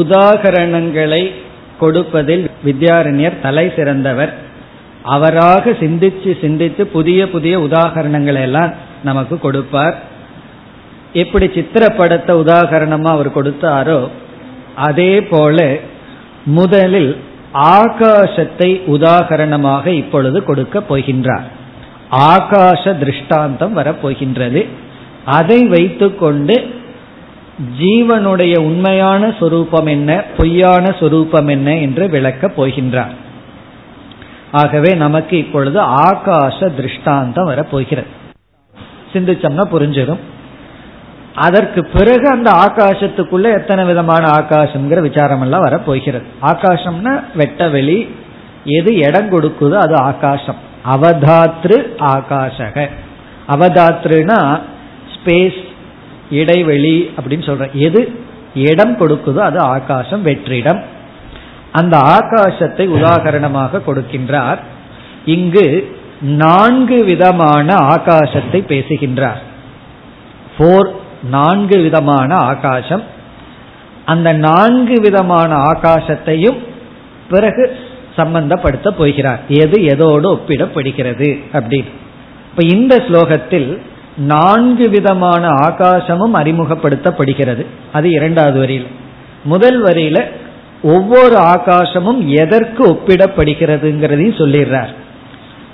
[0.01, 1.25] உதாகரணங்களை
[1.80, 4.34] கொடுப்பதில் வித்யாரண்யர் தலை சிறந்தவர்.
[5.16, 8.72] அவராக சிந்திச்சு சிந்தித்து புதிய புதிய உதாகரணங்களை எல்லாம்
[9.04, 9.96] நமக்கு கொடுப்பார்.
[11.14, 14.00] எப்படி சித்திரப்படத்தை உதாகரணமா அவர் கொடுத்தாரோ
[14.76, 15.78] அதே போல
[16.46, 17.12] முதலில்
[17.54, 21.48] ஆகாசத்தை உதாகரணமாக இப்பொழுது கொடுக்க போகின்றார்.
[22.30, 24.62] ஆகாச திருஷ்டாந்தம் வரப்போகின்றது.
[25.38, 26.56] அதை வைத்துக்கொண்டு
[27.80, 33.16] ஜீவனுடைய உண்மையான சொரூபம் என்ன பொய்யான சொரூபம் என்ன என்று விளக்கப் போகின்றார்.
[34.52, 38.08] ஆகவே நமக்கு இப்பொழுது ஆகாச திருஷ்டாந்தம் வரப்போகிறது.
[39.14, 40.20] சிந்திச்சோம்னா புரிஞ்சிடும்.
[41.36, 46.26] அதற்கு பிறகு அந்த ஆகாசத்துக்குள்ள எத்தனை விதமான ஆகாசம்ங்கிற விசாரம் எல்லாம் வரப்போகிறது.
[46.42, 48.10] ஆகாசம்னா வெட்ட வெளி
[48.66, 50.56] எது இடம் கொடுக்குதோ அது ஆகாசம்.
[50.96, 52.90] அவதாத்ரு ஆகாஷக
[53.48, 54.62] அவதாத்ருனா
[55.16, 55.67] ஸ்பேஸ்
[56.30, 58.20] இடைவெளி அப்படின்னு சொல்ற எது?
[58.56, 60.82] இடம் கொடுக்குதோ அது ஆகாசம் வெற்றிடம்.
[61.72, 64.58] அந்த ஆகாசத்தை உதாகரணமாக கொடுக்கின்றார்.
[65.26, 69.42] இங்கு நான்கு விதமான ஆகாசத்தை பேசுகின்றார்.
[70.58, 70.92] போர்
[71.24, 73.04] நான்கு விதமான ஆகாசம்.
[74.06, 76.58] அந்த நான்கு விதமான ஆகாசத்தையும்
[77.30, 77.78] பிறகு
[78.16, 79.40] சம்பந்தப்படுத்த போகிறார்.
[79.48, 81.92] எது எதோடு ஒப்பிடப்படுகிறது அப்படின்னு.
[82.50, 83.82] இப்ப இந்த ஸ்லோகத்தில்
[84.18, 87.66] நான்கு விதமான ஆகாசமும் அறிமுகப்படுத்தப்படுகிறது.
[87.94, 88.88] அது இரண்டாவது வரியில்.
[89.44, 90.24] முதல் வரியில
[90.82, 94.94] ஒவ்வொரு ஆகாசமும் எதற்கு ஒப்பிடப்படுகிறதுங்கிறதையும் சொல்லிடுறார்.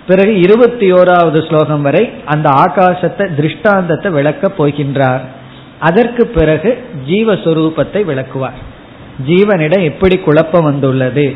[0.08, 5.22] பிறகு இருபத்தி ஓராவது ஸ்லோகம் வரை அந்த ஆகாசத்தை திருஷ்டாந்தத்தை விளக்கப் போகின்றார்.
[5.80, 8.72] அதற்கு பிறகு ஜீவஸ்வரூபத்தை விளக்குவார்.
[9.28, 11.34] ஜீவனிடம் எப்படி குழப்பம் வந்துள்ளது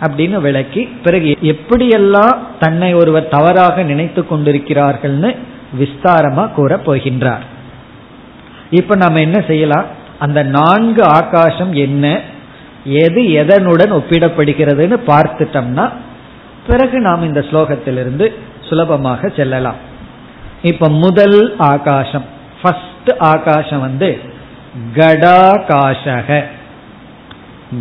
[0.00, 5.36] அப்படின்னு விளக்கி பிறகு எப்படியெல்லாம் தன்னை ஒருவர் தவறாக நினைத்து கொண்டிருக்கிறார்கள்னு
[5.78, 7.44] விஸ்தாரமா கூற போகின்றார்.
[8.70, 9.84] இப்ப நம்ம என்ன செய்யலாம்?
[10.18, 12.20] அந்த நான்கு ஆகாசம் என்ன?
[12.84, 15.92] எது எதனுடன் ஒப்பிடப்படுகிறதுன்னு பார்த்துட்டோம்னா
[16.66, 18.34] பிறகு நாம் இந்த ஸ்லோகத்திலிருந்து
[18.68, 19.74] சுலபமாக செல்லலாம்.
[20.62, 22.24] இப்ப முதல் ஆகாசம்
[22.62, 24.18] ஃபர்ஸ்ட் ஆகாசம் வந்து
[24.94, 26.44] கடாகாசக.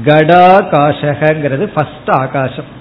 [0.03, 2.77] கடாகாசகிறது ஃபர்ஸ்ட் ஆகாசம்.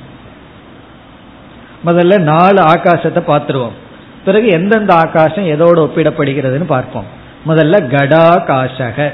[1.87, 3.77] முதல்ல நாலு ஆகாசத்தை பார்த்துருவோம்.
[4.24, 7.04] பிறகு எந்தெந்த ஆகாசம் எதோடு ஒப்பிடப்படுகிறதுன்னு பார்ப்போம்.
[7.46, 9.11] முதல்ல கடாகாசக.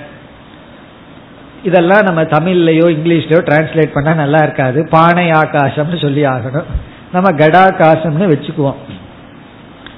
[1.62, 4.88] இதெல்லாம் நம்ம தமிழ்லையோ இங்கிலீஷ்லயோ டிரான்ஸ்லேட் பண்ணா நல்லா இருக்காது.
[4.90, 6.64] பானை ஆகாசம்னு சொல்லி ஆகணும்.
[7.12, 8.74] நம்ம கடாகாசம்னு வச்சுக்குவோம்.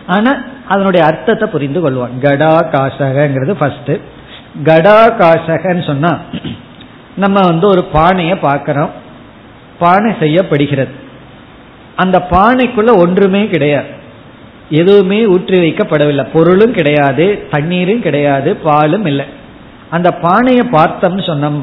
[0.06, 0.36] ஆனா
[0.68, 2.18] அதனுடைய அர்த்தத்தை புரிந்து கொள்வோம்.
[2.20, 2.70] கடா
[3.58, 3.90] ஃபர்ஸ்ட்
[4.64, 6.18] கடாகாசகன்னு சொன்னா
[7.16, 8.90] நம்ம வந்து ஒரு பானையை பார்க்கிறோம்.
[9.78, 10.94] பானை செய்யப்படுகிறது.
[11.96, 13.95] அந்த பானைக்குள்ள ஒன்றுமே கிடையாது.
[14.70, 19.24] எதுவுமே ஊற்றி வைக்கப்படவில்லை பொருளும் கிடையாது தண்ணீரும் கிடையாது பாலும் இல்லை.
[19.90, 21.60] அந்த பானையை பார்த்தோம்னு சொன்னோம்.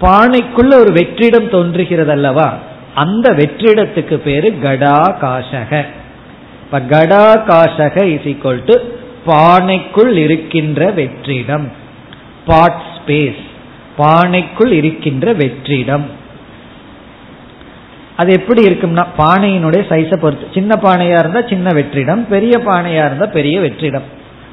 [0.00, 2.58] பானைக்குள்ள ஒரு வெற்றிடம் தோன்றுகிறது அல்லவா
[2.94, 5.84] அந்த வெற்றிடத்துக்கு பேரு கடா காசக
[6.64, 8.76] இப்ப கடா காசக இஸ் ஈக்வல் டு
[9.26, 11.66] பானைக்குள் இருக்கின்ற வெற்றிடம்.
[12.46, 13.42] பாட் ஸ்பேஸ்
[13.98, 16.06] பானைக்குள் இருக்கின்ற வெற்றிடம்.
[18.16, 20.48] அது எப்படி இருக்கும்னா பானையினுடைய சைஸை பொறுத்து.
[20.54, 24.02] சின்ன பானையா இருந்தா சின்ன வெற்றிடம் பெரிய பானையா இருந்தா பெரிய வெற்றிடம்.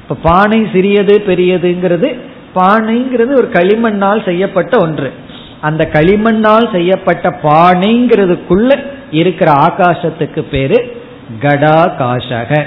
[0.02, 2.18] இப்ப பானை சிறியது பெரியதுங்கிறது
[2.54, 5.12] பானைங்கிறது ஒரு களிமண்ணால் செய்யப்பட்ட ஒன்று.
[5.60, 11.02] அந்த களிமண்ணால் செய்யப்பட்ட பானைங்கிறதுக்குள்ள இருக்கிற ஆகாசத்துக்கு பேரு
[11.40, 12.64] கடாகாசக.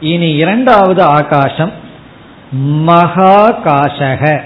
[0.00, 1.72] இனி இரண்டாவது ஆகாசம்
[2.58, 4.40] மகாகாசக.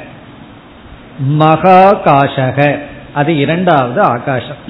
[1.38, 2.78] மகாகாசக.
[3.20, 4.62] அது இரண்டாவது ஆகாசம்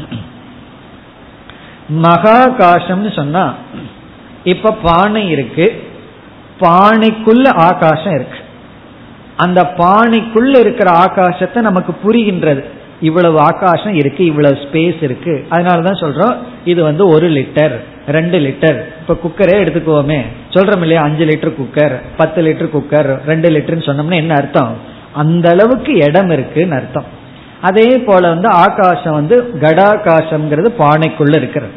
[2.05, 3.45] மகாகாசம்னு சொன்னா
[4.53, 5.67] இப்ப பானை இருக்கு
[6.61, 8.41] பானைக்குள்ள ஆகாசம் இருக்கு.
[9.45, 12.63] அந்த பானைக்குள்ள இருக்கிற ஆகாசத்தை நமக்கு புரிகின்றது.
[13.09, 15.35] இவ்வளவு ஆகாசம் இருக்கு இவ்வளவு ஸ்பேஸ் இருக்கு.
[15.51, 16.35] அதனாலதான் சொல்றோம்
[16.65, 17.75] இது வந்து ஒரு லிட்டர்
[18.17, 20.21] ரெண்டு லிட்டர் இப்ப குக்கரே எடுத்துக்குவோமே.
[20.55, 24.73] சொல்றோம் இல்லையா அஞ்சு லிட்டர் குக்கர் பத்து லிட்டர் குக்கர் ரெண்டு லிட்டர்னு சொன்னோம்னா என்ன அர்த்தம்?
[25.23, 27.09] அந்த அளவுக்கு இடம் இருக்குன்னு அர்த்தம்.
[27.62, 31.73] அதே போல வந்து ஆகாசம் வந்து கடாகாசம்ங்கிறது பானைக்குள்ள இருக்கிறது.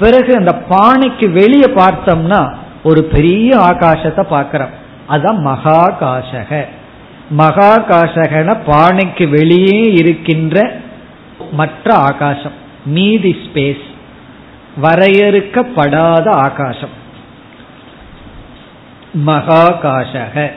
[0.00, 4.70] பிறகு அந்த பானைக்கு வெளியே பார்த்தோம்னா ஒரு பெரிய ஆகாசத்தை பார்க்கிறோம்.
[5.06, 6.64] அதுதான் மகாகாசக.
[7.38, 10.76] மகாகாசகன பானைக்கு வெளியே இருக்கின்ற
[11.52, 12.52] மற்ற ஆகாசம்
[12.84, 13.86] மீதி ஸ்பேஸ்
[14.82, 17.06] வரையறுக்கப்படாத ஆகாசம்.
[19.26, 20.50] மகாகாசக.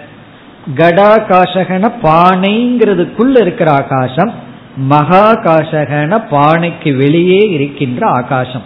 [0.76, 4.50] கடாகாசகன பானைங்கிறதுக்குள்ள இருக்கிற ஆகாசம்
[4.90, 8.62] மகாகாசகன பானைக்கு வெளியே இருக்கின்ற ஆகாசம்.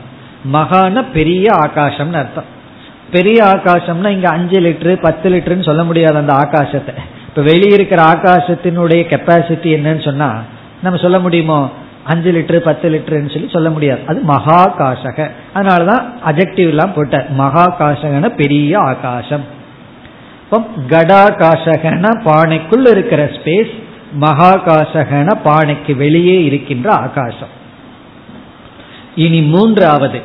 [0.53, 2.43] மகான பெரிய ஆகாசம்னு அர்த்தம்.
[3.11, 6.93] பெரிய ஆகாசம்னா இங்க அஞ்சு லிட்டரு பத்து லிட்டருன்னு சொல்ல முடியாது அந்த ஆகாசத்தை.
[7.27, 10.41] இப்ப வெளியே இருக்கிற ஆகாசத்தினுடைய கெப்பாசிட்டி என்னன்னு சொன்னா
[10.83, 11.71] நம்ம சொல்ல முடியுமோ?
[12.03, 14.01] அஞ்சு லிட்டரு பத்து லிட்டருன்னு சொல்லி சொல்ல முடியாது.
[14.07, 17.29] அது மகா காசக அதனாலதான் அஜெக்டிவ் எல்லாம் போட்டார்.
[17.29, 19.54] மகா காசகன பெரிய ஆகாசம்.
[20.51, 23.83] கடாகாசகன பானைக்குள் இருக்கிற ஸ்பேஸ்
[24.19, 27.63] மகாகாசகன பானைக்கு வெளியே இருக்கின்ற ஆகாசம்.
[29.15, 30.21] இனி மூன்றாவது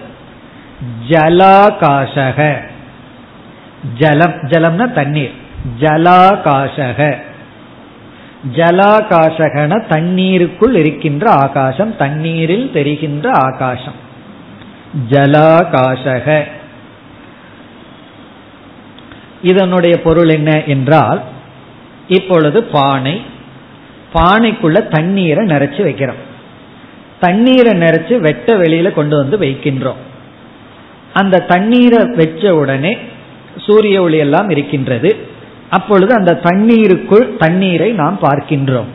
[1.09, 2.57] ஜலாகாசக.
[3.99, 5.33] ஜலம் ஜலம்னா தண்ணீர்.
[5.81, 7.17] ஜலாகாசக.
[8.55, 13.95] ஜலாகாசகன தண்ணீருக்குள் இருக்கின்ற ஆகாசம் தண்ணீரில் தெரிகின்ற ஆகாசம்.
[15.11, 16.45] ஜலாகாசக.
[19.43, 21.23] இதனுடைய பொருள் என்ன என்றால்
[22.09, 23.21] இப்பொழுது பானை
[24.15, 26.21] பானைக்குள்ள தண்ணீரை நிறைச்சு வைக்கிறோம்.
[27.21, 30.01] தண்ணீரை நிறைச்சு வெட்ட வெளியில கொண்டு வந்து வைக்கின்றோம்.
[31.13, 32.99] அந்த தண்ணீரை வச்ச உடனே
[33.57, 35.17] சூரிய ஒளி எல்லாம் இருக்கின்றது.
[35.71, 38.91] அப்பொழுது அந்த தண்ணீருக்குள் தண்ணீரை நாம் பார்க்கின்றோம்.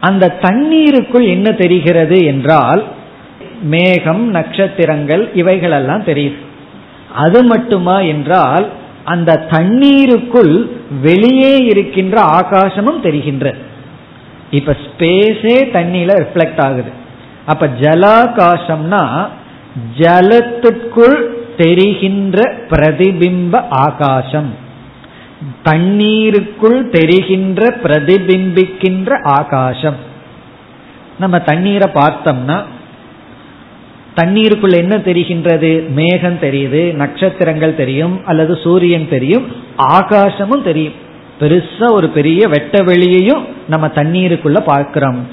[0.00, 2.84] அந்த தண்ணீருக்குள் என்ன தெரிகிறது என்றால்
[3.62, 6.36] மேகம் நட்சத்திரங்கள் இவைகளெல்லாம் தெரியுது.
[7.14, 8.68] அது மட்டுமா என்றால்
[9.08, 10.54] அந்த தண்ணீருக்குள்
[11.02, 13.60] வெளியே இருக்கின்ற ஆகாசமும் தெரிகின்றது
[14.50, 16.90] இப்ப ஸ்பேஸே தண்ணியில ரிஃப்ளெக்ட் ஆகுது.
[17.46, 19.02] அப்ப ஜலாகாசம்னா
[19.98, 21.18] ஜலத்துக்குள்
[21.56, 22.38] தெரிகின்ற
[22.70, 23.54] பிரதிபிம்ப
[23.86, 24.50] ஆகாசம்.
[25.62, 29.98] தண்ணீருக்குள் தெரிகின்ற பிரதிபிம்பிக்கின்ற ஆகாசம்.
[31.18, 32.58] நம்ம தண்ணீரை பார்த்தோம்னா
[34.18, 35.88] தண்ணீருக்குள்ள என்ன தெரிகின்றது?
[35.88, 39.46] மேகம் தெரியுது நட்சத்திரங்கள் தெரியும் அல்லது சூரியன் தெரியும்
[39.76, 40.92] ஆகாசமும் தெரியும்.
[41.40, 45.28] பெருசா ஒரு பெரிய வெட்ட வெளியையும் நம்ம தண்ணீருக்குள்ள பார்க்கிறோம்.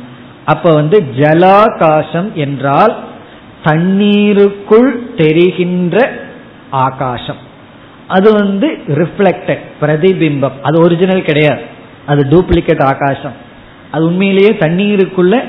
[0.45, 3.03] அப்ப வந்து ஜலாகாசம் என்றால்
[3.63, 6.11] தண்ணீருக்குள் தெரிகின்ற
[6.69, 7.41] ஆகாசம்.
[8.07, 10.57] அது வந்து ரிஃப்ளெக்டட் பிரதிபிம்பம்.
[10.61, 11.61] அது ஒரிஜினல் கிடையாது.
[12.05, 13.33] அது டூப்ளிகேட் ஆகாசம்.
[13.91, 15.43] அது உண்மையிலேயே தண்ணீருக்குள்ள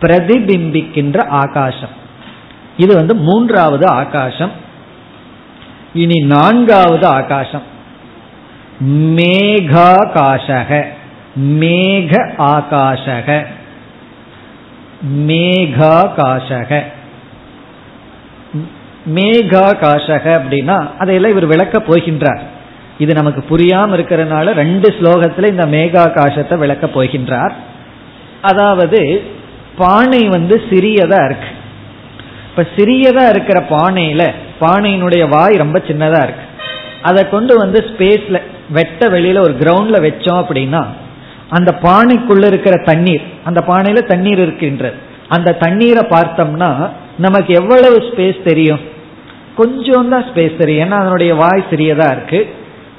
[0.00, 1.98] பிரதிபிம்பிக்கின்ற ஆகாசம்.
[2.84, 4.52] இது வந்து மூன்றாவது ஆகாசம்.
[5.94, 7.66] இனி நான்காவது ஆகாசம்.
[9.16, 10.70] மேகாகாசக
[11.62, 12.12] மேக
[12.50, 13.28] ஆகாசக
[15.26, 16.70] மேகாகாசக.
[19.14, 22.42] மேகாகாசக அப்படின்னா அதையெல்லாம் இவர் விளக்க போகின்றார்.
[22.98, 27.54] இது நமக்கு புரியாம இருக்கிறதுனால ரெண்டு ஸ்லோகத்துல இந்த மேகாகாசத்தை விளக்க போகின்றார்.
[28.42, 29.00] அதாவது
[29.78, 31.50] பானை வந்து சிறியதா இருக்கு.
[32.60, 34.22] இப்ப சிறியதா இருக்கிற பானையில
[34.60, 36.44] பானையினுடைய வாய் ரொம்ப சின்னதா இருக்கு.
[37.02, 38.38] அதை கொண்டு வந்து ஸ்பேஸ்ல
[38.70, 40.82] வெட்ட வெளியில ஒரு கிரவுண்ட்ல வச்சோம் அப்படின்னா
[41.50, 44.94] அந்த பானைக்குள்ள இருக்கிற தண்ணீர் அந்த பானையில தண்ணீர் இருக்கின்றது.
[45.28, 46.70] அந்த தண்ணீரை பார்த்தோம்னா
[47.18, 48.82] நமக்கு எவ்வளவு ஸ்பேஸ் தெரியும்?
[49.54, 50.84] கொஞ்சம் தான் ஸ்பேஸ் தெரியும்.
[50.86, 52.54] ஏன்னா அதனுடைய வாய் சிறியதா இருக்கு.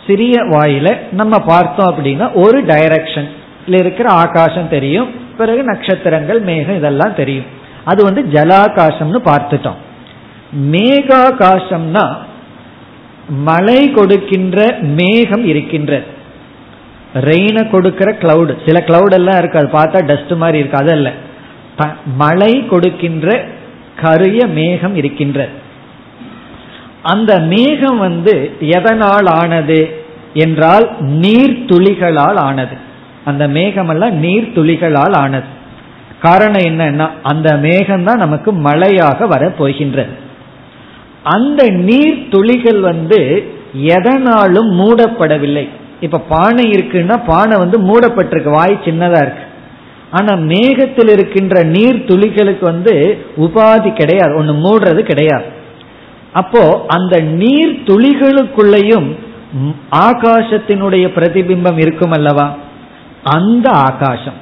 [0.07, 3.31] சிறிய வாயில நம்ம பார்த்தோம் அப்படின்னா ஒரு டைரக்ஷன்
[3.67, 5.09] இருக்கிற ஆகாசம் தெரியும்.
[5.37, 7.59] பிறகு நட்சத்திரங்கள் மேகம் இதெல்லாம் தெரியும்.
[7.89, 9.79] அது வந்து ஜலாகாசம்னு பார்த்துட்டோம்.
[10.73, 12.05] மேகாகாசம்னா
[13.49, 14.59] மழை கொடுக்கின்ற
[14.99, 16.03] மேகம் இருக்கின்ற
[17.27, 21.11] ரெயினை கொடுக்கிற கிளவுடு சில கிளவுட் எல்லாம் இருக்கு அது பார்த்தா டஸ்ட் மாதிரி இருக்கு அதல்ல
[22.21, 23.27] மழை கொடுக்கின்ற
[24.01, 25.39] கரிய மேகம் இருக்கின்ற.
[27.11, 29.79] அந்த மேகம் வந்து எதனால் ஆனது
[30.43, 30.85] என்றால்
[31.23, 32.75] நீர் துளிகளால் ஆனது.
[33.25, 35.49] அந்த மேகமெல்லாம் நீர் துளிகளால் ஆனது.
[36.25, 40.15] காரணம் என்னன்னா அந்த மேகம் தான் நமக்கு மழையாக வர போகின்றது
[41.35, 43.19] அந்த நீர் துளிகள் வந்து
[43.95, 45.63] எதனாலும் மூடப்படவில்லை.
[46.05, 49.45] இப்ப பானை இருக்குன்னா பானை வந்து மூடப்பட்டிருக்கு வாய் சின்னதா இருக்கு.
[50.17, 52.93] ஆனா மேகத்தில் இருக்கின்ற நீர் துளிகளுக்கு வந்து
[53.45, 55.47] உபாதி கிடையாது ஒன்னு மூடுறது கிடையாது.
[56.41, 56.63] அப்போ
[56.95, 59.09] அந்த நீர் துளிகளுக்குள்ளேயும்
[60.07, 62.47] ஆகாசத்தினுடைய பிரதிபிம்பம் இருக்கும் அல்லவா?
[63.35, 64.39] அந்த ஆகாசம்.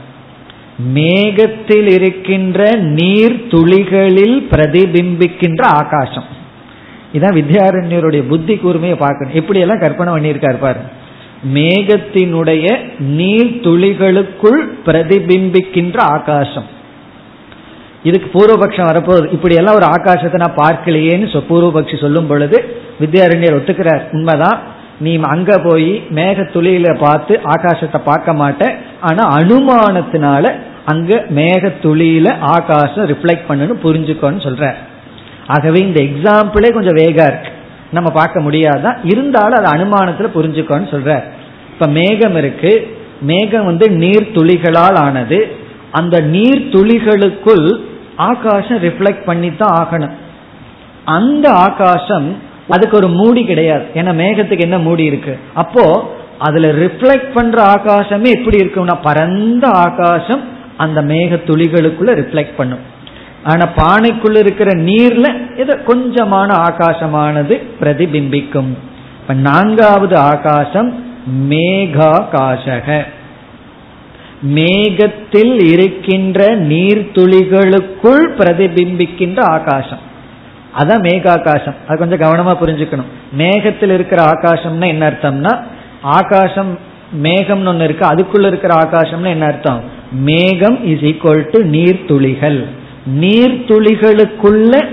[0.79, 6.23] மேகத்தில் இருக்கின்ற நீர் துளிகளில் பிரதிபிம்பிக்கின்ற ஆகாசம்.
[7.13, 9.33] இதான் வித்யாரண்யருடைய புத்தி கூர்மையை பார்க்கணும்.
[9.33, 10.77] எப்படி எல்லாம் கற்பனை பண்ணியிருக்கார் பாரு.
[11.53, 16.65] மேகத்தினுடைய நீர் துளிகளுக்குள் பிரதிபிம்பிக்கின்ற ஆகாசம்.
[18.03, 19.31] இதுக்கு பூர்வபக்ஷம் வரப்போகுது.
[19.31, 24.01] இப்படி எல்லாம் ஒரு ஆகாசத்தை நான் பார்க்கலையேன்னு பூர்வபக்ஷி சொல்லும் பொழுது வித்யாரண்யர் ஒத்துக்கிறார்.
[24.11, 24.59] உண்மைதான்.
[24.99, 28.75] நீ அங்க போய் மேக துளியில பார்த்து ஆகாசத்தை பார்க்க மாட்ட.
[29.01, 30.53] ஆனா அனுமானத்தினால
[30.91, 34.63] அங்க மேகத்துளியில ஆகாசம் ரிஃப்ளெக்ட் பண்ணுன்னு புரிஞ்சுக்கோன்னு சொல்ற.
[35.47, 37.51] ஆகவே இந்த எக்ஸாம்பிளே கொஞ்சம் வேகா இருக்கு.
[37.91, 41.11] நம்ம பார்க்க முடியாதான் இருந்தாலும் அது அனுமானத்துல புரிஞ்சுக்கோன்னு சொல்ற.
[41.73, 42.73] இப்ப மேகம் இருக்கு.
[43.21, 45.39] மேகம் வந்து நீர் துளிகளால் ஆனது.
[45.91, 47.67] அந்த நீர் துளிகளுக்குள்
[48.15, 50.15] ஆகாசம் ரிஃப்ளெக்ட் தான் ஆகணும்.
[51.05, 52.29] அந்த ஆகாசம்
[52.69, 53.85] அதுக்கு ஒரு மூடி கிடையாது.
[53.93, 55.33] ஏன்னா மேகத்துக்கு என்ன மூடி இருக்கு?
[55.53, 55.85] அப்போ
[56.39, 60.43] அதுல ரிஃப்ளெக்ட் பண்ற ஆகாசமே எப்படி இருக்கும்னா பரந்த ஆகாசம்
[60.79, 62.83] அந்த மேக துளிகளுக்குள்ள ரிஃப்ளெக்ட் பண்ணும்.
[63.43, 65.27] ஆனா பானைக்குள்ள இருக்கிற நீர்ல
[65.57, 68.71] ஏதோ கொஞ்சமான ஆகாசமானது பிரதிபிம்பிக்கும்.
[69.21, 70.89] இப்ப நான்காவது ஆகாசம்
[71.49, 73.03] மேகாகாசக.
[74.41, 80.03] மேகத்தில் இருக்கின்ற நீர்த்துளிகளுக்குள் பிரதிபிம்பிக்கின்ற ஆகாசம்.
[80.77, 81.77] அதான் மேகாகாசம்.
[81.87, 83.09] அது கொஞ்சம் கவனமா புரிஞ்சுக்கணும்.
[83.37, 85.53] மேகத்தில் இருக்கிற ஆகாசம்னா என்ன அர்த்தம்னா
[86.01, 86.71] ஆகாசம்
[87.23, 89.97] மேகம்னு ஒன்று இருக்கு அதுக்குள்ள இருக்கிற ஆகாசம்னு என்ன அர்த்தம்?
[90.11, 92.65] மேகம் இஸ் ஈக்குவல் டு நீர்த்துளிகள்.
[93.19, 94.85] நீர்த்துளிகளுக்குள்ள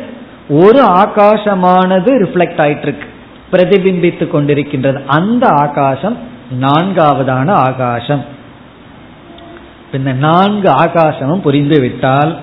[0.48, 3.08] ஒரு ஆகாசமானது ரிஃப்ளெக்ட் ஆயிட்டு இருக்கு
[3.52, 5.04] பிரதிபிம்பித்து கொண்டிருக்கின்றது.
[5.06, 6.18] அந்த ஆகாசம்
[6.60, 8.24] நான்காவதான ஆகாசம்.
[9.92, 12.38] இந்த நான்கு ஆகாசமும் புரிந்து விட்டால்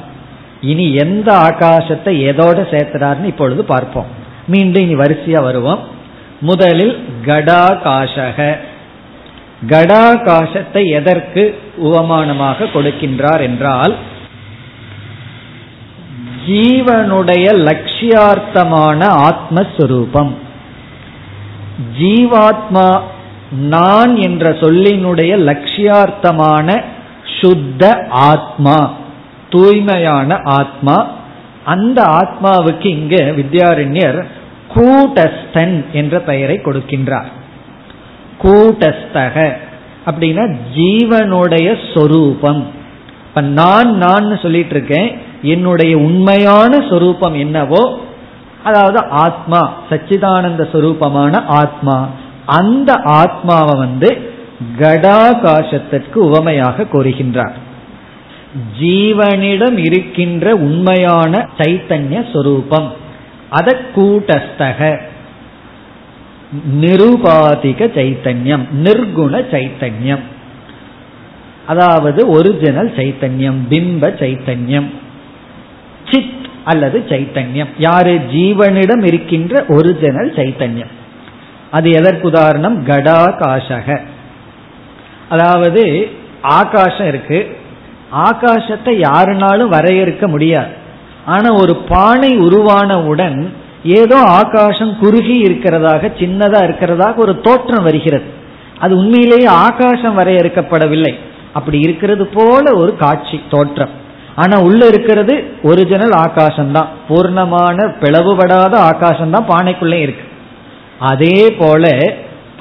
[0.61, 4.05] இனி எந்த ஆகாசத்தை எதோட சேர்த்துறாருன்னு இப்பொழுது பார்ப்போம்.
[4.47, 5.79] மீண்டும் இனி வரிசையா வருவோம்.
[6.39, 8.57] முதலில் கடாகாசக.
[9.69, 11.43] கடாகாசத்தை எதற்கு
[11.77, 13.95] உபமானமாக கொடுக்கின்றார் என்றால்
[16.47, 20.31] ஜீவனுடைய லட்சியார்த்தமான ஆத்மஸ்வரூபம்.
[21.99, 23.01] ஜீவாத்மா
[23.51, 26.83] நான் என்ற சொல்லினுடைய லட்சியார்த்தமான
[27.39, 28.93] சுத்த ஆத்மா
[29.49, 30.97] தூய்மையான ஆத்மா
[31.63, 34.19] அந்த ஆத்மாவுக்கு இங்கு வித்யாரண்யர்
[34.75, 37.29] கூட்டஸ்தன் என்ற பெயரை கொடுக்கின்றார்.
[38.41, 39.53] கூட்டஸ்தக.
[40.05, 42.67] அப்படின்னா ஜீவனுடைய சொரூபம்.
[43.27, 47.99] இப்ப நான் நான் சொல்லிட்டு இருக்கேன் என்னுடைய உண்மையான சொரூபம் என்னவோ
[48.63, 52.09] அதாவது ஆத்மா சச்சிதானந்த சொரூபமான ஆத்மா
[52.45, 54.31] அந்த ஆத்மாவை வந்து
[54.79, 57.51] கடாகாசத்திற்கு உவமையாக கூறுகின்றார்.
[58.79, 62.93] ஜீவனிடம் இருக்கின்ற உண்மையான சைத்தன்ய சொரூபம்.
[63.49, 64.99] அத கூட்டஸ்தக.
[66.81, 70.19] நிருபாதிக சைத்தன்யம் நிர்குண சைத்தன்யம்.
[71.67, 74.89] அதாவது ஒரிஜினல் சைத்தன்யம் பிம்ப சைத்தன்யம்.
[76.11, 77.67] சித் அல்லது சைத்தன்யம்.
[77.77, 78.19] யாரு?
[78.31, 80.91] ஜீவனிடம் இருக்கின்ற ஒரிஜினல் சைத்தன்யம்.
[81.71, 83.99] அது எதற்கு உதாரணம் கடாகாசக.
[85.29, 86.09] அதாவது
[86.41, 87.57] ஆகாசம் இருக்கு.
[88.15, 90.73] ஆகாசத்தை யாருனாலும் வரையறுக்க முடியாது.
[91.25, 93.53] ஆனா ஒரு பானை உருவானவுடன்
[93.99, 98.27] ஏதோ ஆகாசம் குறுகி இருக்கிறதாக சின்னதா இருக்கிறதாக ஒரு தோற்றம் வருகிறது.
[98.83, 101.13] அது உண்மையிலேயே ஆகாசம் வரையறுக்கப்படவில்லை
[101.57, 103.93] அப்படி இருக்கிறது போல ஒரு காட்சி தோற்றம்.
[104.35, 105.33] ஆனா உள்ள இருக்கிறது
[105.69, 110.25] ஒரிஜினல் ஆகாசம் தான் பூர்ணமான பிளவுபடாத ஆகாசம் தான் பானைக்குள்ளே இருக்கு.
[111.11, 111.83] அதே போல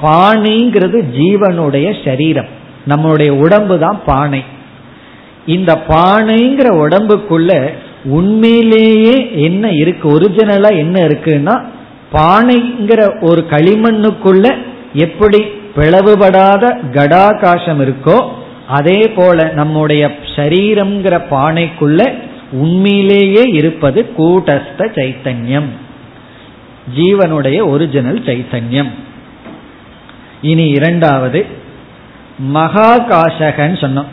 [0.03, 2.51] பானைங்கிறது ஜீவனுடைய சரீரம்.
[2.91, 4.43] நம்மளுடைய உடம்பு தான் பானை.
[5.55, 7.51] இந்த பானைங்கிற உடம்புக்குள்ள
[8.03, 10.19] உண்மையிலேயே என்ன இருக்கு?
[10.19, 11.63] ஒரிஜினலா என்ன இருக்குன்னா
[12.13, 14.57] பானைங்கிற ஒரு களிமண்ணுக்குள்ள
[14.93, 15.39] எப்படி
[15.75, 18.29] பிளவுபடாத கடாகாசம் இருக்கோ
[18.67, 22.13] அதே போல நம்முடைய சரீரம்ங்கிற பானைக்குள்ள
[22.51, 25.69] உண்மையிலேயே இருப்பது கூட்டஸ்த சைத்தன்யம்.
[26.97, 28.89] ஜீவனுடைய ஒரிஜினல் சைத்தன்யம்.
[30.41, 31.45] இனி இரண்டாவது
[32.53, 34.11] மகாகாசகன் சொன்னோம்.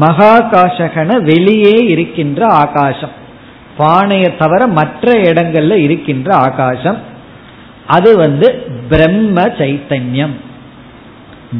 [0.00, 3.10] மகாகாசகன வெளியே இருக்கின்ற ஆகாசம்.
[3.76, 6.98] பானையை தவிர மற்ற இடங்கள்ல இருக்கின்ற ஆகாசம்.
[7.86, 10.34] அது வந்து பிரம்ம சைத்தன்யம்.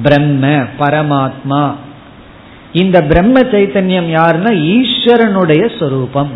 [0.02, 0.46] பிரம்ம
[0.78, 1.74] பரமாத்மா.
[2.72, 6.30] இந்த பிரம்ம சைத்தன்யம் யாருன்னா ஈஸ்வரனுடைய சொரூபம்.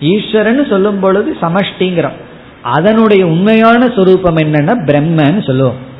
[0.00, 2.22] ஈஸ்வரன் சொல்லும் பொழுது சமஷ்டிங்கிறோம்.
[2.62, 5.92] அதனுடைய உண்மையான சொரூபம் என்னன்னா பிரம்மன்னு சொல்லுவோம்.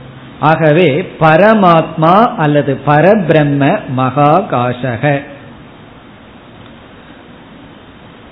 [0.45, 5.21] ஆகவே பரமாத்மா அல்லது பரபிரம்ம மகாகாசக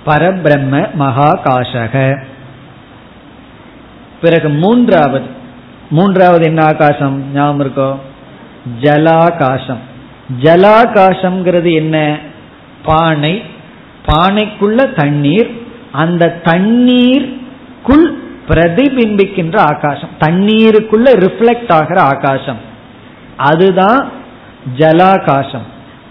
[0.07, 2.23] பரபிரம்ம மகாகாசக
[4.21, 5.27] பிறகு மூன்றாவது.
[5.91, 7.97] மூன்றாவது என்ன ஆகாசம் ஞாபகம் இருக்கோ?
[8.81, 9.83] ஜலாகாசம்
[10.43, 12.19] ஜலாகாசம்ங்கிறது என்ன?
[12.85, 13.43] பானை.
[14.07, 15.51] பானைக்குள்ள தண்ணீர்.
[15.93, 20.09] அந்த தண்ணீருக்குள் பிரதிபிம்பிக்கின்ற ஆகாசம்.
[20.21, 22.57] தண்ணீருக்குள்ள ரிஃப்ளெக்ட் ஆகிற ஆகாசம்.
[23.37, 24.11] அதுதான்
[24.79, 25.67] ஜலாகாசம்.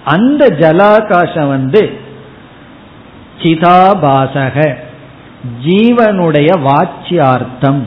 [0.06, 2.00] அந்த ஜலாகாசம் வந்து
[3.38, 4.76] சிதாபாசக
[5.66, 7.82] ஜீவனுடைய வாச்சியார்த்தம்.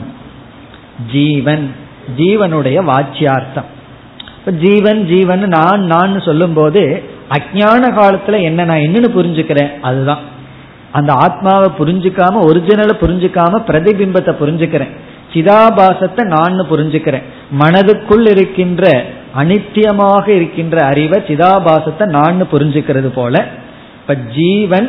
[1.11, 1.75] ஜீவன்
[2.17, 3.65] ஜீவனுடைய வாச்சியார்த்தம்.
[4.51, 9.79] ஜீவன் ஜீவன் நான் நான் சொல்லும் போது அஜான காலத்துல என்ன நான் என்னன்னு புரிஞ்சுக்கிறேன்.
[9.79, 10.33] அதுதான்.
[10.97, 14.93] அந்த ஆத்மாவை புரிஞ்சுக்காம ஒரிஜினலை புரிஞ்சுக்காம பிரதிபிம்பத்தை புரிஞ்சுக்கிறேன்.
[15.33, 17.25] சிதாபாசத்தை நான் புரிஞ்சுக்கிறேன்.
[17.61, 18.83] மனதுக்குள் இருக்கின்ற
[19.41, 23.35] அனித்தியமாக இருக்கின்ற அறிவை சிதாபாசத்தை நான் புரிஞ்சுக்கிறது போல
[23.99, 24.87] இப்ப ஜீவன்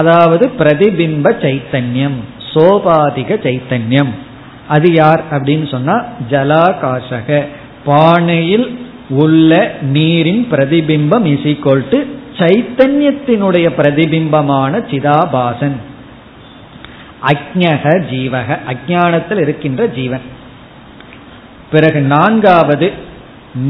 [0.00, 2.18] அதாவது பிரதிபிம்ப சைத்தன்யம்
[2.52, 4.12] சோபாதிக சைத்தன்யம்.
[4.74, 5.96] அது யார் அப்படின்னு சொன்னா
[6.30, 7.28] ஜலாகாசக.
[7.88, 8.66] பானையில்
[9.22, 9.50] உள்ள
[9.94, 11.98] நீரின் பிரதிபிம்பம் இஸ் ஈக்வல் டு
[12.40, 15.76] சைத்தன்யத்தினுடைய பிரதிபிம்பமான சிதாபாசன்.
[17.26, 20.20] அக்ஞக ஜீவக அஜானத்தில் இருக்கின்ற ஜீவன்.
[21.70, 22.92] பிறகு நான்காவது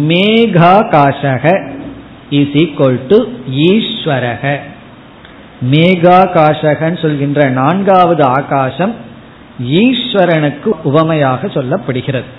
[0.09, 1.71] மேகாகாசக
[2.31, 4.59] இஸ் ஈக்வல் டு ஈஸ்வரக.
[5.71, 8.95] மேகாகாசகன் சொல்கின்ற நான்காவது ஆகாசம்
[9.65, 12.31] ஈஸ்வரனுக்கு உவமையாக சொல்லப்படுகிறது.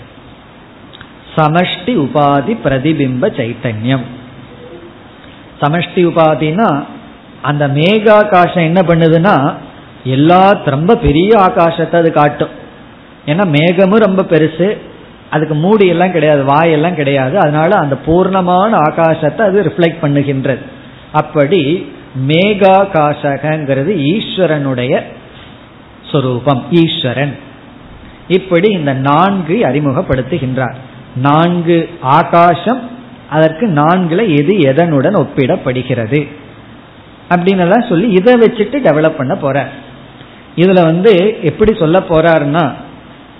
[1.35, 4.07] சமஷ்டி உபாதி பிரதிபிம்ப சைத்தன்யம்.
[5.61, 6.69] சமஷ்டி உபாதினா
[7.41, 9.35] அந்த மேகாகாசம் என்ன பண்ணுதுன்னா
[10.15, 12.53] எல்லா ரொம்ப பெரிய ஆகாசத்தை அது காட்டும்.
[13.25, 14.67] ஏன்னா மேகமும் ரொம்ப பெருசு
[15.29, 20.63] அதுக்கு மூடி எல்லாம் கிடையாது வாயெல்லாம் கிடையாது அதனால அந்த பூர்ணமான ஆகாசத்தை அது ரிஃப்ளெக்ட் பண்ணுகின்றது.
[21.11, 21.61] அப்படி
[22.29, 24.93] மேகாகாசகங்கிறது ஈஸ்வரனுடைய
[26.11, 27.35] சொரூபம் ஈஸ்வரன்.
[28.27, 30.75] இப்படி இந்த நான்கு அறிமுகப்படுத்துகின்றார்.
[31.27, 32.81] நான்கு ஆகாசம்
[33.31, 36.27] அதற்கு நான்குல எது எதனுடன் ஒப்பிடப்படுகிறது?
[37.29, 39.67] அப்படின்னு எல்லாம் சொல்லி இதை வச்சுட்டு டெவலப் பண்ண போற.
[40.55, 42.73] இதுல வந்து எப்படி சொல்ல போறாருன்னா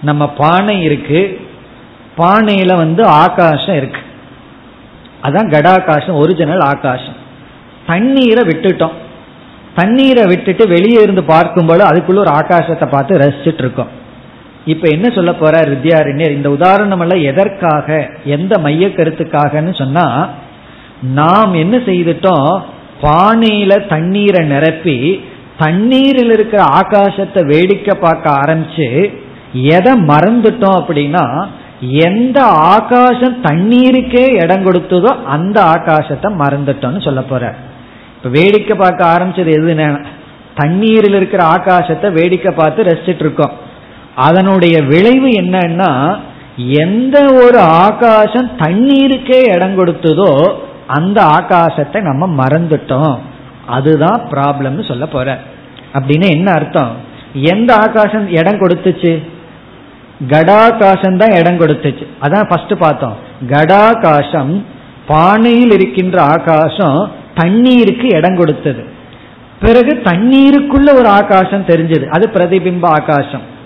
[0.01, 1.47] நம்ம பானை இருக்கு
[2.17, 4.01] பானையில வந்து ஆகாசம் இருக்கு.
[5.23, 7.15] அதான் கடாகாசம் ஒரிஜினல் ஆகாசம்.
[7.87, 8.91] தண்ணீரை விட்டுட்டோம்.
[9.75, 13.99] தண்ணீரை விட்டுட்டு வெளியே இருந்து பார்க்கும்போது அதுக்குள்ள ஒரு ஆகாசத்தை பார்த்து ரசிச்சுட்டு இருக்கோம்.
[14.65, 16.31] இப்ப என்ன சொல்ல போறார் வித்யாரண்யர்?
[16.31, 18.09] இந்த உதாரணம் எல்லாம் எதற்காக?
[18.25, 20.29] எந்த மைய கருத்துக்காகன்னு சொன்னா
[21.01, 22.61] நாம் என்ன செய்துட்டோம்?
[23.01, 25.23] பானையில தண்ணீரை நிரப்பி
[25.57, 29.11] தண்ணீரில் இருக்கிற ஆகாசத்தை வேடிக்கை பார்க்க ஆரம்பிச்சு
[29.53, 31.47] எதை மறந்துட்டோம் அப்படின்னா
[31.81, 37.55] எந்த ஆகாசம் தண்ணீருக்கே இடம் கொடுத்ததோ அந்த ஆகாசத்தை மறந்துட்டோம்னு சொல்ல போற
[38.17, 40.05] இப்ப வேடிக்கை பார்க்க ஆரம்பிச்சது எதுன்னு
[40.55, 43.69] தண்ணீரில் இருக்கிற ஆகாசத்தை வேடிக்கை பார்த்து ரசிச்சிட்டு இருக்கோம்.
[44.21, 46.17] அதனுடைய விளைவு என்னன்னா
[46.57, 50.53] எந்த ஒரு ஆகாசம் தண்ணீருக்கே இடம் கொடுத்ததோ
[50.87, 53.17] அந்த ஆகாசத்தை நம்ம மறந்துட்டோம்.
[53.67, 55.37] அதுதான் ப்ராப்ளம்னு சொல்ல போற.
[55.93, 56.91] அப்படின்னு என்ன அர்த்தம்?
[57.33, 59.13] எந்த ஆகாசம் இடம் கொடுத்துச்சு?
[60.27, 62.05] கடாகாசம் தான் இடம் கொடுத்துச்சு.
[62.21, 63.15] அதான் ஃபர்ஸ்ட் பார்த்தோம்.
[63.49, 64.63] கடாகாசம்
[65.07, 68.83] பானையில் இருக்கின்ற ஆகாசம் தண்ணீருக்கு இடம் கொடுத்தது.
[69.61, 72.05] பிறகு தண்ணீருக்குள்ள ஒரு ஆகாசம் தெரிஞ்சது.
[72.05, 73.59] அது பிரதிபிம்ப ஆகாசம்.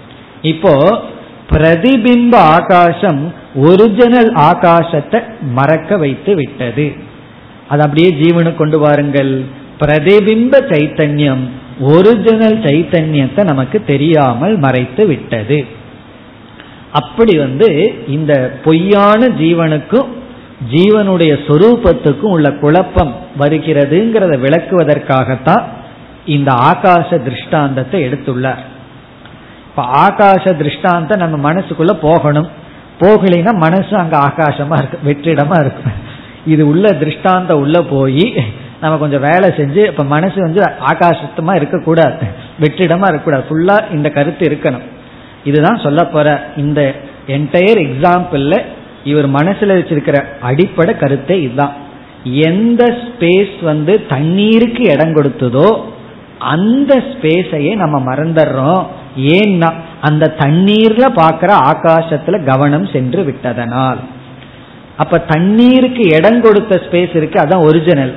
[0.51, 0.73] இப்போ
[1.51, 3.21] பிரதிபிம்ப ஆகாசம்
[3.67, 5.19] ஒரிஜினல் ஆகாசத்தை
[5.57, 6.87] மறக்க வைத்து விட்டது.
[7.71, 9.33] அது அப்படியே ஜீவனு கொண்டு வாருங்கள்.
[9.81, 11.45] பிரதிபிம்ப சைத்தன்யம்
[11.93, 15.59] ஒரிஜினல் சைத்தன்யத்தை நமக்கு தெரியாமல் மறைத்து விட்டது.
[16.99, 17.69] அப்படி வந்து
[18.17, 18.33] இந்த
[18.65, 20.11] பொய்யான ஜீவனுக்கும்
[20.73, 25.65] ஜீவனுடைய சொரூபத்துக்கும் உள்ள குழப்பம் வருகிறதுங்கிறத விளக்குவதற்காகத்தான்
[26.35, 28.63] இந்த ஆகாச திருஷ்டாந்தத்தை எடுத்துள்ளார்.
[29.75, 32.47] இப்ப ஆகாச திருஷ்டாந்தம் நம்ம மனசுக்குள்ள போகணும்.
[32.99, 35.97] போகலைன்னா மனசு அங்க ஆகாசமா இருக்கு வெற்றிடமா இருக்கும்
[36.45, 38.25] இது உள்ள திருஷ்டாந்த உள்ள போய்
[38.81, 40.61] நம்ம கொஞ்சம் வேலை செஞ்சு இப்ப மனசு வந்து
[40.91, 42.25] ஆகாசத்தமா இருக்கக்கூடாது
[42.61, 43.45] வெற்றிடமா இருக்கக்கூடாது.
[43.49, 44.87] ஃபுல்லா இந்த கருத்து இருக்கணும்.
[45.43, 46.81] இதுதான் சொல்ல போற இந்த
[47.27, 48.55] என்டையர் எக்ஸாம்பிள்ல
[49.03, 51.73] இவர் மனசுல வச்சிருக்கிற அடிப்படை கருத்தை இதுதான்.
[52.49, 55.69] எந்த ஸ்பேஸ் வந்து தண்ணீருக்கு இடம் கொடுத்ததோ
[56.39, 58.85] அந்த ஸ்பேஸையே நம்ம மறந்துடுறோம்.
[59.17, 63.97] ஏன்னா அந்த தண்ணீர்ல பாக்குற ஆகாசத்துல கவனம் சென்று விட்டதனால்.
[64.97, 68.13] அப்ப தண்ணீருக்கு இடம் கொடுத்த ஸ்பேஸ் இருக்கு அதான் ஒரிஜினல்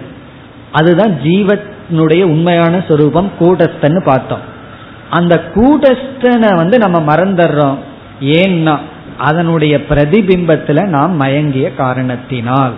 [0.73, 4.57] அதுதான் ஜீவனுடைய உண்மையான சொரூபம் கூட்டஸ்தன்னு பார்த்தோம்.
[5.11, 7.77] அந்த கூட்டஸ்தனை வந்து நம்ம மறந்துடுறோம்.
[8.21, 8.79] ஏன்னா
[9.19, 12.73] அதனுடைய பிரதிபிம்பத்துல நாம் மயங்கிய காரணத்தினால்.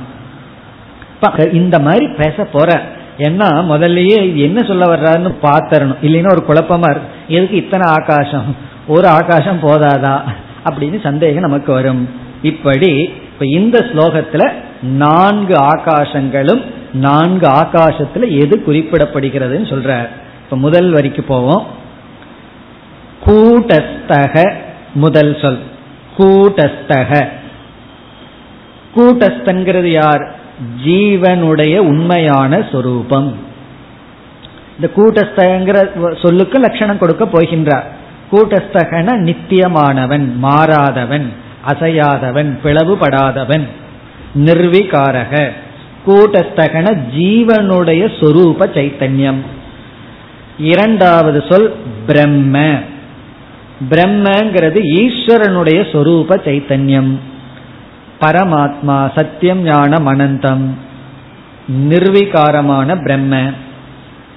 [1.53, 2.83] இந்த மாதிரி பேச போற.
[3.19, 7.20] ஏன்னா முதல்லயே என்ன சொல்ல வர்றாருன்னு பாத்தரணும் இல்லைன்னா ஒரு குழப்பமா இருக்கு.
[7.31, 8.57] எதுக்கு இத்தனை ஆகாசம்?
[8.87, 10.23] ஒரு ஆகாசம் போதாதா?
[10.65, 12.09] அப்படின்னு சந்தேகம் நமக்கு வரும்.
[12.43, 14.53] இப்படி இப்ப இந்த ஸ்லோகத்துல
[14.83, 20.09] நான்கு ஆகாசங்களும் நான்கு ஆகாசத்துல எது குறிப்பிடப்படுகிறதுன்னு சொல்ற
[20.45, 21.67] இப்ப முதல் வரிக்கு போவோம்.
[23.27, 24.55] கூட்டஸ்தக
[24.95, 25.59] முதல் சொல்.
[26.19, 27.29] கூட்டஸ்தக.
[28.97, 30.35] கூட்டஸ்தங்கிறது யார்?
[30.85, 33.37] ஜீவனுடைய உண்மையான சொரூபம்.
[34.81, 35.89] இந்த கூட்டஸ்தகங்கிற
[36.23, 37.83] சொல்லுக்கு லட்சணம் கொடுக்க போகின்றார்.
[38.33, 41.27] கூட்டஸ்தகன நித்தியமானவன் மாறாதவன்
[41.69, 43.67] அசையாதவன் பிளவுபடாதவன்
[44.39, 45.51] நிர்விகாரக.
[46.07, 49.41] கூட்டஸ்தகன ஜீவனுடைய சொரூப சைத்தன்யம்.
[50.59, 51.75] இரண்டாவது சொல்
[52.07, 52.59] பிரம்ம.
[53.91, 57.19] பிரம்மங்கிறது ஈஸ்வரனுடைய சொரூப சைத்தன்யம்.
[58.21, 60.67] பரமாத்மா சத்தியம் ஞானம் அனந்தம்.
[61.89, 63.51] நிர்விகாரமான பிரம்ம.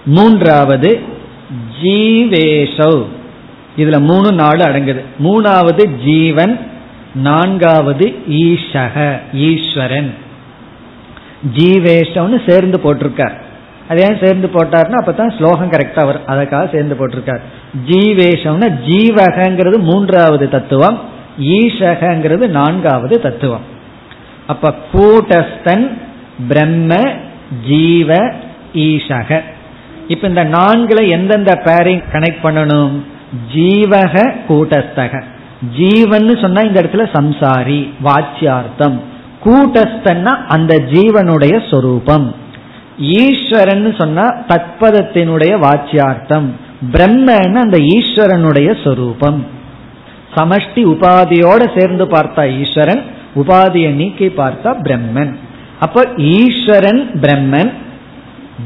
[0.05, 1.01] மூன்றாவது
[1.83, 3.05] ஜீவேஷவ்
[3.77, 5.01] இதுல மூணு நாலு அடங்குது.
[5.23, 6.59] மூணாவது ஜீவன்
[7.15, 10.13] நான்காவது ஈஷக ஈஸ்வரன்.
[11.55, 13.33] ஜீவேஷம்னு சேர்ந்து போட்டிருக்கார்.
[13.89, 16.25] அது ஏன் சேர்ந்து போட்டார்னா அப்பதான் ஸ்லோகம் கரெக்டா வரும்.
[16.25, 17.41] அதற்காக சேர்ந்து போட்டிருக்கார்.
[17.87, 21.01] ஜீவேஷம்னா ஜீவகங்கிறது மூன்றாவது தத்துவம்
[21.39, 23.61] ஈஷகங்கிறது நான்காவது தத்துவம்.
[24.47, 25.97] அப்ப கூட்டஸ்தன்
[26.47, 27.11] பிரம்ம
[27.67, 28.33] ஜீவ
[28.73, 29.41] ஈஷக.
[30.07, 32.91] இப்ப இந்த நான்குல எந்தெந்த பேரிங் கனெக்ட் பண்ணணும்?
[33.55, 35.23] ஜீவக கூட்டஸ்தக.
[35.77, 38.99] ஜீவன் சொன்னா இந்த இடத்துல சம்சாரி வாச்சியார்த்தம்.
[39.45, 42.35] கூட்டஸ்தன்னா அந்த ஜீவனுடைய சொரூபம்.
[42.99, 46.45] ஈஸ்வரன் சொன்னா தத்பதத்தினுடைய வாச்சியார்த்தம்.
[46.91, 49.45] பிரம்மன் அந்த ஈஸ்வரனுடைய சொரூபம்.
[50.35, 53.03] சமஷ்டி உபாதியோட சேர்ந்து பார்த்தா ஈஸ்வரன்
[53.35, 55.35] உபாதியை நீக்கி பார்த்தா பிரம்மன்.
[55.79, 57.71] அப்ப ஈஸ்வரன் பிரம்மன்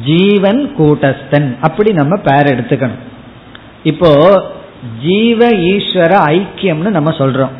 [0.06, 1.56] ஜீவன் கூட்டஸ்தன்.
[1.62, 3.04] அப்படி நம்ம பேர் எடுத்துக்கணும்.
[3.84, 4.44] இப்போ
[5.04, 7.54] ஜீவ ஈஸ்வர ஐக்கியம்னு நம்ம சொல்றோம்.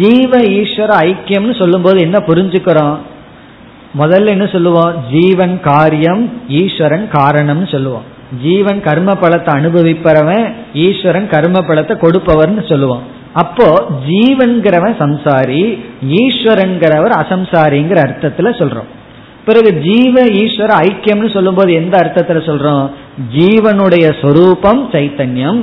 [0.00, 2.96] ஜீவ ஈஸ்வர ஐக்கியம்னு சொல்லும்போது என்ன புரிஞ்சுக்கிறோம்?
[3.98, 4.92] முதல்ல என்ன சொல்லுவோம்?
[5.10, 8.02] ஜீவன் காரியம் ஈஸ்வரன் காரணம்னு சொல்லுவோம்.
[8.42, 13.02] ஜீவன் கர்ம பலத்தை அனுபவிப்பறவன் ஈஸ்வரன் கர்ம பலத்தை கொடுப்பவர்னு சொல்லுவோம்.
[13.32, 18.90] அப்போ ஜீவன்கிறவன் சம்சாரி ஈஸ்வரன்கிறவர் அசம்சாரிங்கிற அர்த்தத்துல சொல்றோம்.
[19.46, 22.86] பிறகு ஜீவ ஈஸ்வர ஐக்கியம்னு சொல்லும்போது எந்த அர்த்தத்துல சொல்றோம்?
[23.36, 25.60] ஜீவனுடைய சொரூபம் சைத்தன்யம்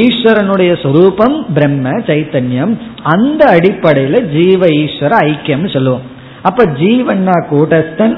[0.00, 2.72] ஈஸ்வரனுடைய சொரூபம் பிரம்ம சைத்தன்யம்.
[3.14, 6.04] அந்த அடிப்படையில ஜீவ ஈஸ்வர ஐக்கியம்னு சொல்லுவோம்.
[6.42, 8.16] அப்ப ஜீவன்னா கூட்டஸ்தன்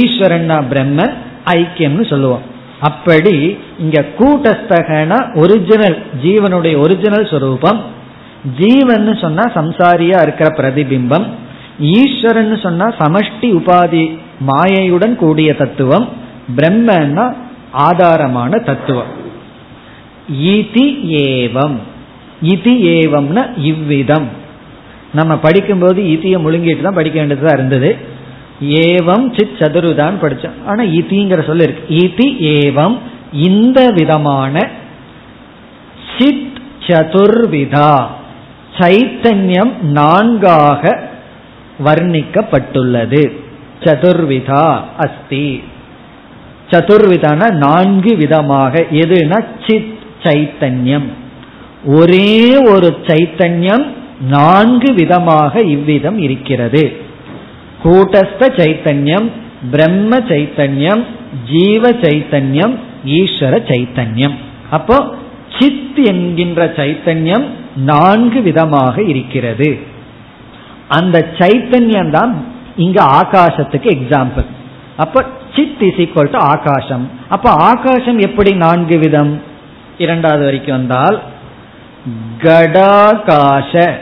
[0.00, 1.08] ஈஸ்வரன்னா பிரம்ம
[1.44, 2.44] ஐக்கியம்னு சொல்லுவோம்.
[2.88, 3.36] அப்படி
[3.78, 7.80] இங்க கூட்டஸ்தகனா ஒரிஜினல் ஜீவனுடைய ஒரிஜினல் சொரூபம்
[8.58, 11.26] ஜீவன் சொன்னா சம்சாரியா இருக்கிற பிரதிபிம்பம்
[11.78, 16.08] ஈஸ்வரன் சொன்னா சமஷ்டி உபாதி மாயையுடன் கூடிய தத்துவம்
[16.56, 17.34] பிரம்மன்னா
[17.72, 19.24] ஆதாரமான தத்துவம்.
[20.42, 21.76] இதி ஏவம்.
[22.42, 24.28] இதி ஏவம்னா இவ்விதம்.
[25.14, 27.96] நம்ம படிக்கும்போது இதியை முழுங்கிட்டு தான் படிக்க வேண்டியதா இருந்தது.
[28.62, 31.94] ஏவம் சித் சதுருதான் படித்தோம் ஆனால் இதிங்கிற சொல்ல இருக்கு.
[31.94, 32.98] இதி ஏவம்
[33.32, 34.68] இந்த விதமான
[36.18, 38.06] சித் சதுர்விதா.
[38.78, 41.14] சைத்தன்யம் நான்காக
[41.84, 43.32] வர்ணிக்கப்பட்டுள்ளது.
[43.80, 45.62] சதுர்விதா அஸ்தி.
[46.70, 48.84] சதுர்விதான நான்கு விதமாக.
[48.90, 51.08] எதுனா சித் சைத்தன்யம்.
[51.84, 53.86] ஒரே ஒரு சைத்தன்யம்
[54.20, 56.96] நான்கு விதமாக இவ்விதம் இருக்கிறது.
[57.84, 59.30] கூட்டஸ்த சைத்தன்யம்
[59.70, 61.04] பிரம்ம சைத்தன்யம்
[61.52, 62.74] ஜீவ சைத்தன்யம்
[63.06, 64.34] ஈஸ்வர சைத்தன்யம்.
[64.70, 65.14] அப்போ
[65.58, 67.44] சித் என்கின்ற சைத்தன்யம்
[67.76, 69.94] நான்கு விதமாக இருக்கிறது.
[70.88, 72.44] அந்த சைத்தன்யம் தான்
[72.76, 74.44] இங்க ஆகாசத்துக்கு எக்ஸாம்பிள்
[74.96, 75.24] அப்ப
[75.56, 77.10] சித் இஸ் ஈக்வல் டு ஆகாசம்.
[77.28, 79.42] அப்ப ஆகாசம் எப்படி நான்கு விதம்?
[79.98, 81.20] இரண்டாவது வரைக்கும் வந்தால்
[82.38, 83.92] கடாகாச.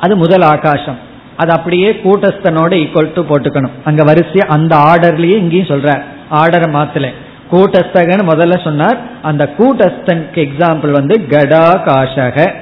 [0.00, 0.98] அது முதல் ஆகாசம்.
[1.36, 3.70] அது அப்படியே கூட்டஸ்தனோட ஈக்குவல் டு போட்டுக்கணும்.
[3.84, 7.12] அங்க வரிசையா அந்த ஆர்டர்லயே இங்கேயும் சொல்ற ஆர்டரை மாத்தல.
[7.50, 8.98] கூட்டஸ்தகன் முதல்ல சொன்னார்.
[9.22, 12.52] அந்த கூட்டஸ்தனுக்கு எக்ஸாம்பிள் வந்து கடாகாசக.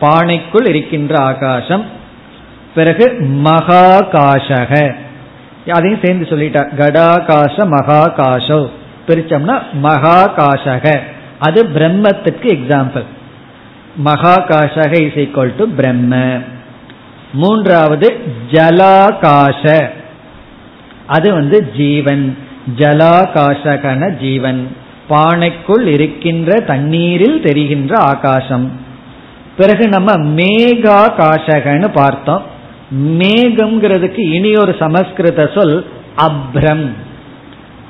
[0.00, 1.84] பானைக்குள் இருக்கின்ற ஆகாசம்.
[2.74, 4.94] பிறகு மகாகாசக
[5.68, 8.70] அதையும் சேர்ந்து சொல்லிட்டார் கடாகாச மகாகாசோ
[9.08, 10.98] பிரிச்சோம்னா மகாகாசக
[11.38, 13.04] அது பிரம்மத்துக்கு எக்ஸாம்பிள்
[14.04, 16.38] மகாகாசக இஸ் ஈக்வல் டு பிரம்ம.
[17.32, 18.20] மூன்றாவது
[18.52, 19.88] ஜலாகாச
[21.06, 22.38] அது வந்து ஜீவன்.
[22.76, 24.76] ஜலாகாசகன ஜீவன்.
[25.10, 28.80] பானைக்குள் இருக்கின்ற தண்ணீரில் தெரிகின்ற ஆகாசம்.
[29.56, 32.49] பிறகு நம்ம மேகாகாசகன்னு பார்த்தோம்.
[32.98, 35.86] மேகம்ங்கிறதுக்கு இனி ஒரு சமஸ்கிருத சொல்
[36.16, 36.88] அப்ரம்.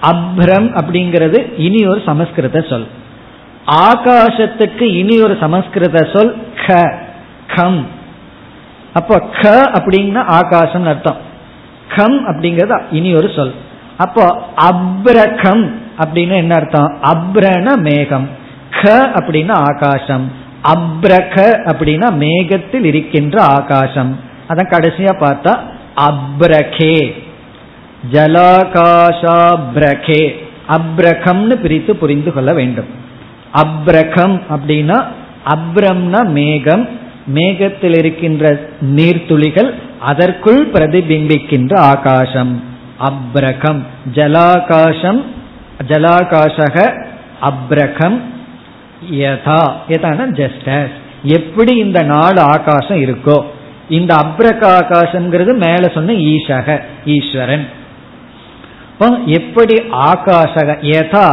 [0.03, 2.86] அப்ரம் அப்படிங்கிறது இனி ஒரு சமஸ்கிருத சொல்.
[3.66, 6.36] ஆகாசத்துக்கு இனி ஒரு சமஸ்கிருத சொல்
[6.66, 6.98] க
[7.57, 7.86] கம்.
[8.92, 11.16] அப்போ க அப்படின்னா ஆகாசம் அர்த்தம்.
[11.96, 13.53] கம் அப்படிங்கிறது இனி ஒரு சொல்.
[13.96, 14.42] அப்போ
[14.72, 16.98] அப்ரகம் அப்படின்னு என்ன அர்த்தம்?
[17.03, 18.28] அப்ரண மேகம்.
[18.82, 20.32] க அப்படின்னா ஆகாசம்.
[20.62, 21.36] அப்ரக
[21.72, 24.28] அப்படின்னா மேகத்தில் இருக்கின்ற ஆகாசம்.
[24.51, 25.59] அதான் கடைசியா பார்த்தா
[25.96, 27.14] அப்ரகே.
[28.12, 30.36] ஜலாகாஷாப்ரகே.
[30.68, 32.86] அப்ரகம்னு பிரித்து புரிந்து கொள்ள வேண்டும்.
[33.55, 35.05] அப்ரகம் அப்படின்னா
[35.46, 36.88] அப்ரம்னா மேகம்
[37.26, 42.62] மேகத்தில் இருக்கின்ற நீர்த்துளிகள் அதற்குள் பிரதிபிம்பிக்கின்ற ஆகாசம்.
[43.01, 43.80] அப்ரகம்.
[44.14, 45.24] ஜலாகாசம்
[45.88, 46.94] ஜலாகாசக
[47.42, 48.20] அப்ரகம்
[49.11, 49.72] யதா.
[49.88, 50.92] யதான ஜஸ்ட்
[51.22, 53.44] எப்படி இந்த நாலு ஆகாசம் இருக்கோ
[53.97, 56.68] இந்த அப்ரக ஆகாசம்ங்கிறது மேல சொன்ன ஈஷக
[57.14, 57.66] ஈஸ்வரன்.
[59.38, 59.76] எப்படி
[60.11, 60.68] ஆகாசக?
[60.95, 61.28] யதா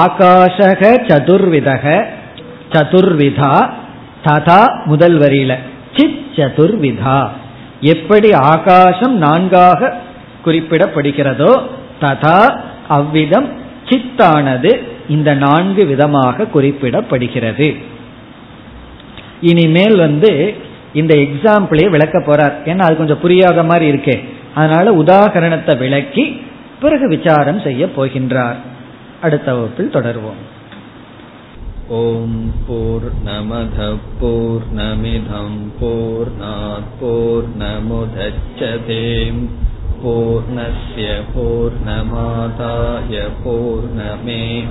[0.00, 1.84] ஆகாசக சதுர்விதக
[2.72, 3.52] சதுர்விதா
[4.24, 5.52] ததா முதல் வரியில
[5.96, 7.18] சித் சதுர்விதா.
[7.92, 9.90] எப்படி ஆகாசம் நான்காக
[10.44, 11.52] குறிப்பிடப்படுகிறதோ
[12.00, 12.40] ததா
[12.88, 13.48] அவ்விதம்
[13.88, 14.72] சித்தானது
[15.08, 17.68] இந்த நான்கு விதமாக குறிப்பிடப்படுகிறது.
[19.40, 20.32] இனிமேல் வந்து
[20.92, 22.68] இந்த எக்ஸாம்பிளே விளக்க போறார்.
[22.68, 24.24] ஏன்னா அது கொஞ்சம் புரியாத மாதிரி இருக்கே.
[24.54, 26.42] அதனால உதாகரணத்தை விளக்கி
[26.80, 28.56] பிறகு விசாரம் செய்ய போகின்றார்.
[29.20, 30.40] அடுத்த வகுப்பில் தொடர்வோம்.
[31.88, 36.32] ஓம் போர் நமத போர் நமிதம் போர்
[37.00, 39.42] போர் நமுதச்சதேம்
[40.04, 44.70] பூர்णस्य पूर्णमादाय पूर्णमेवावशिष्यते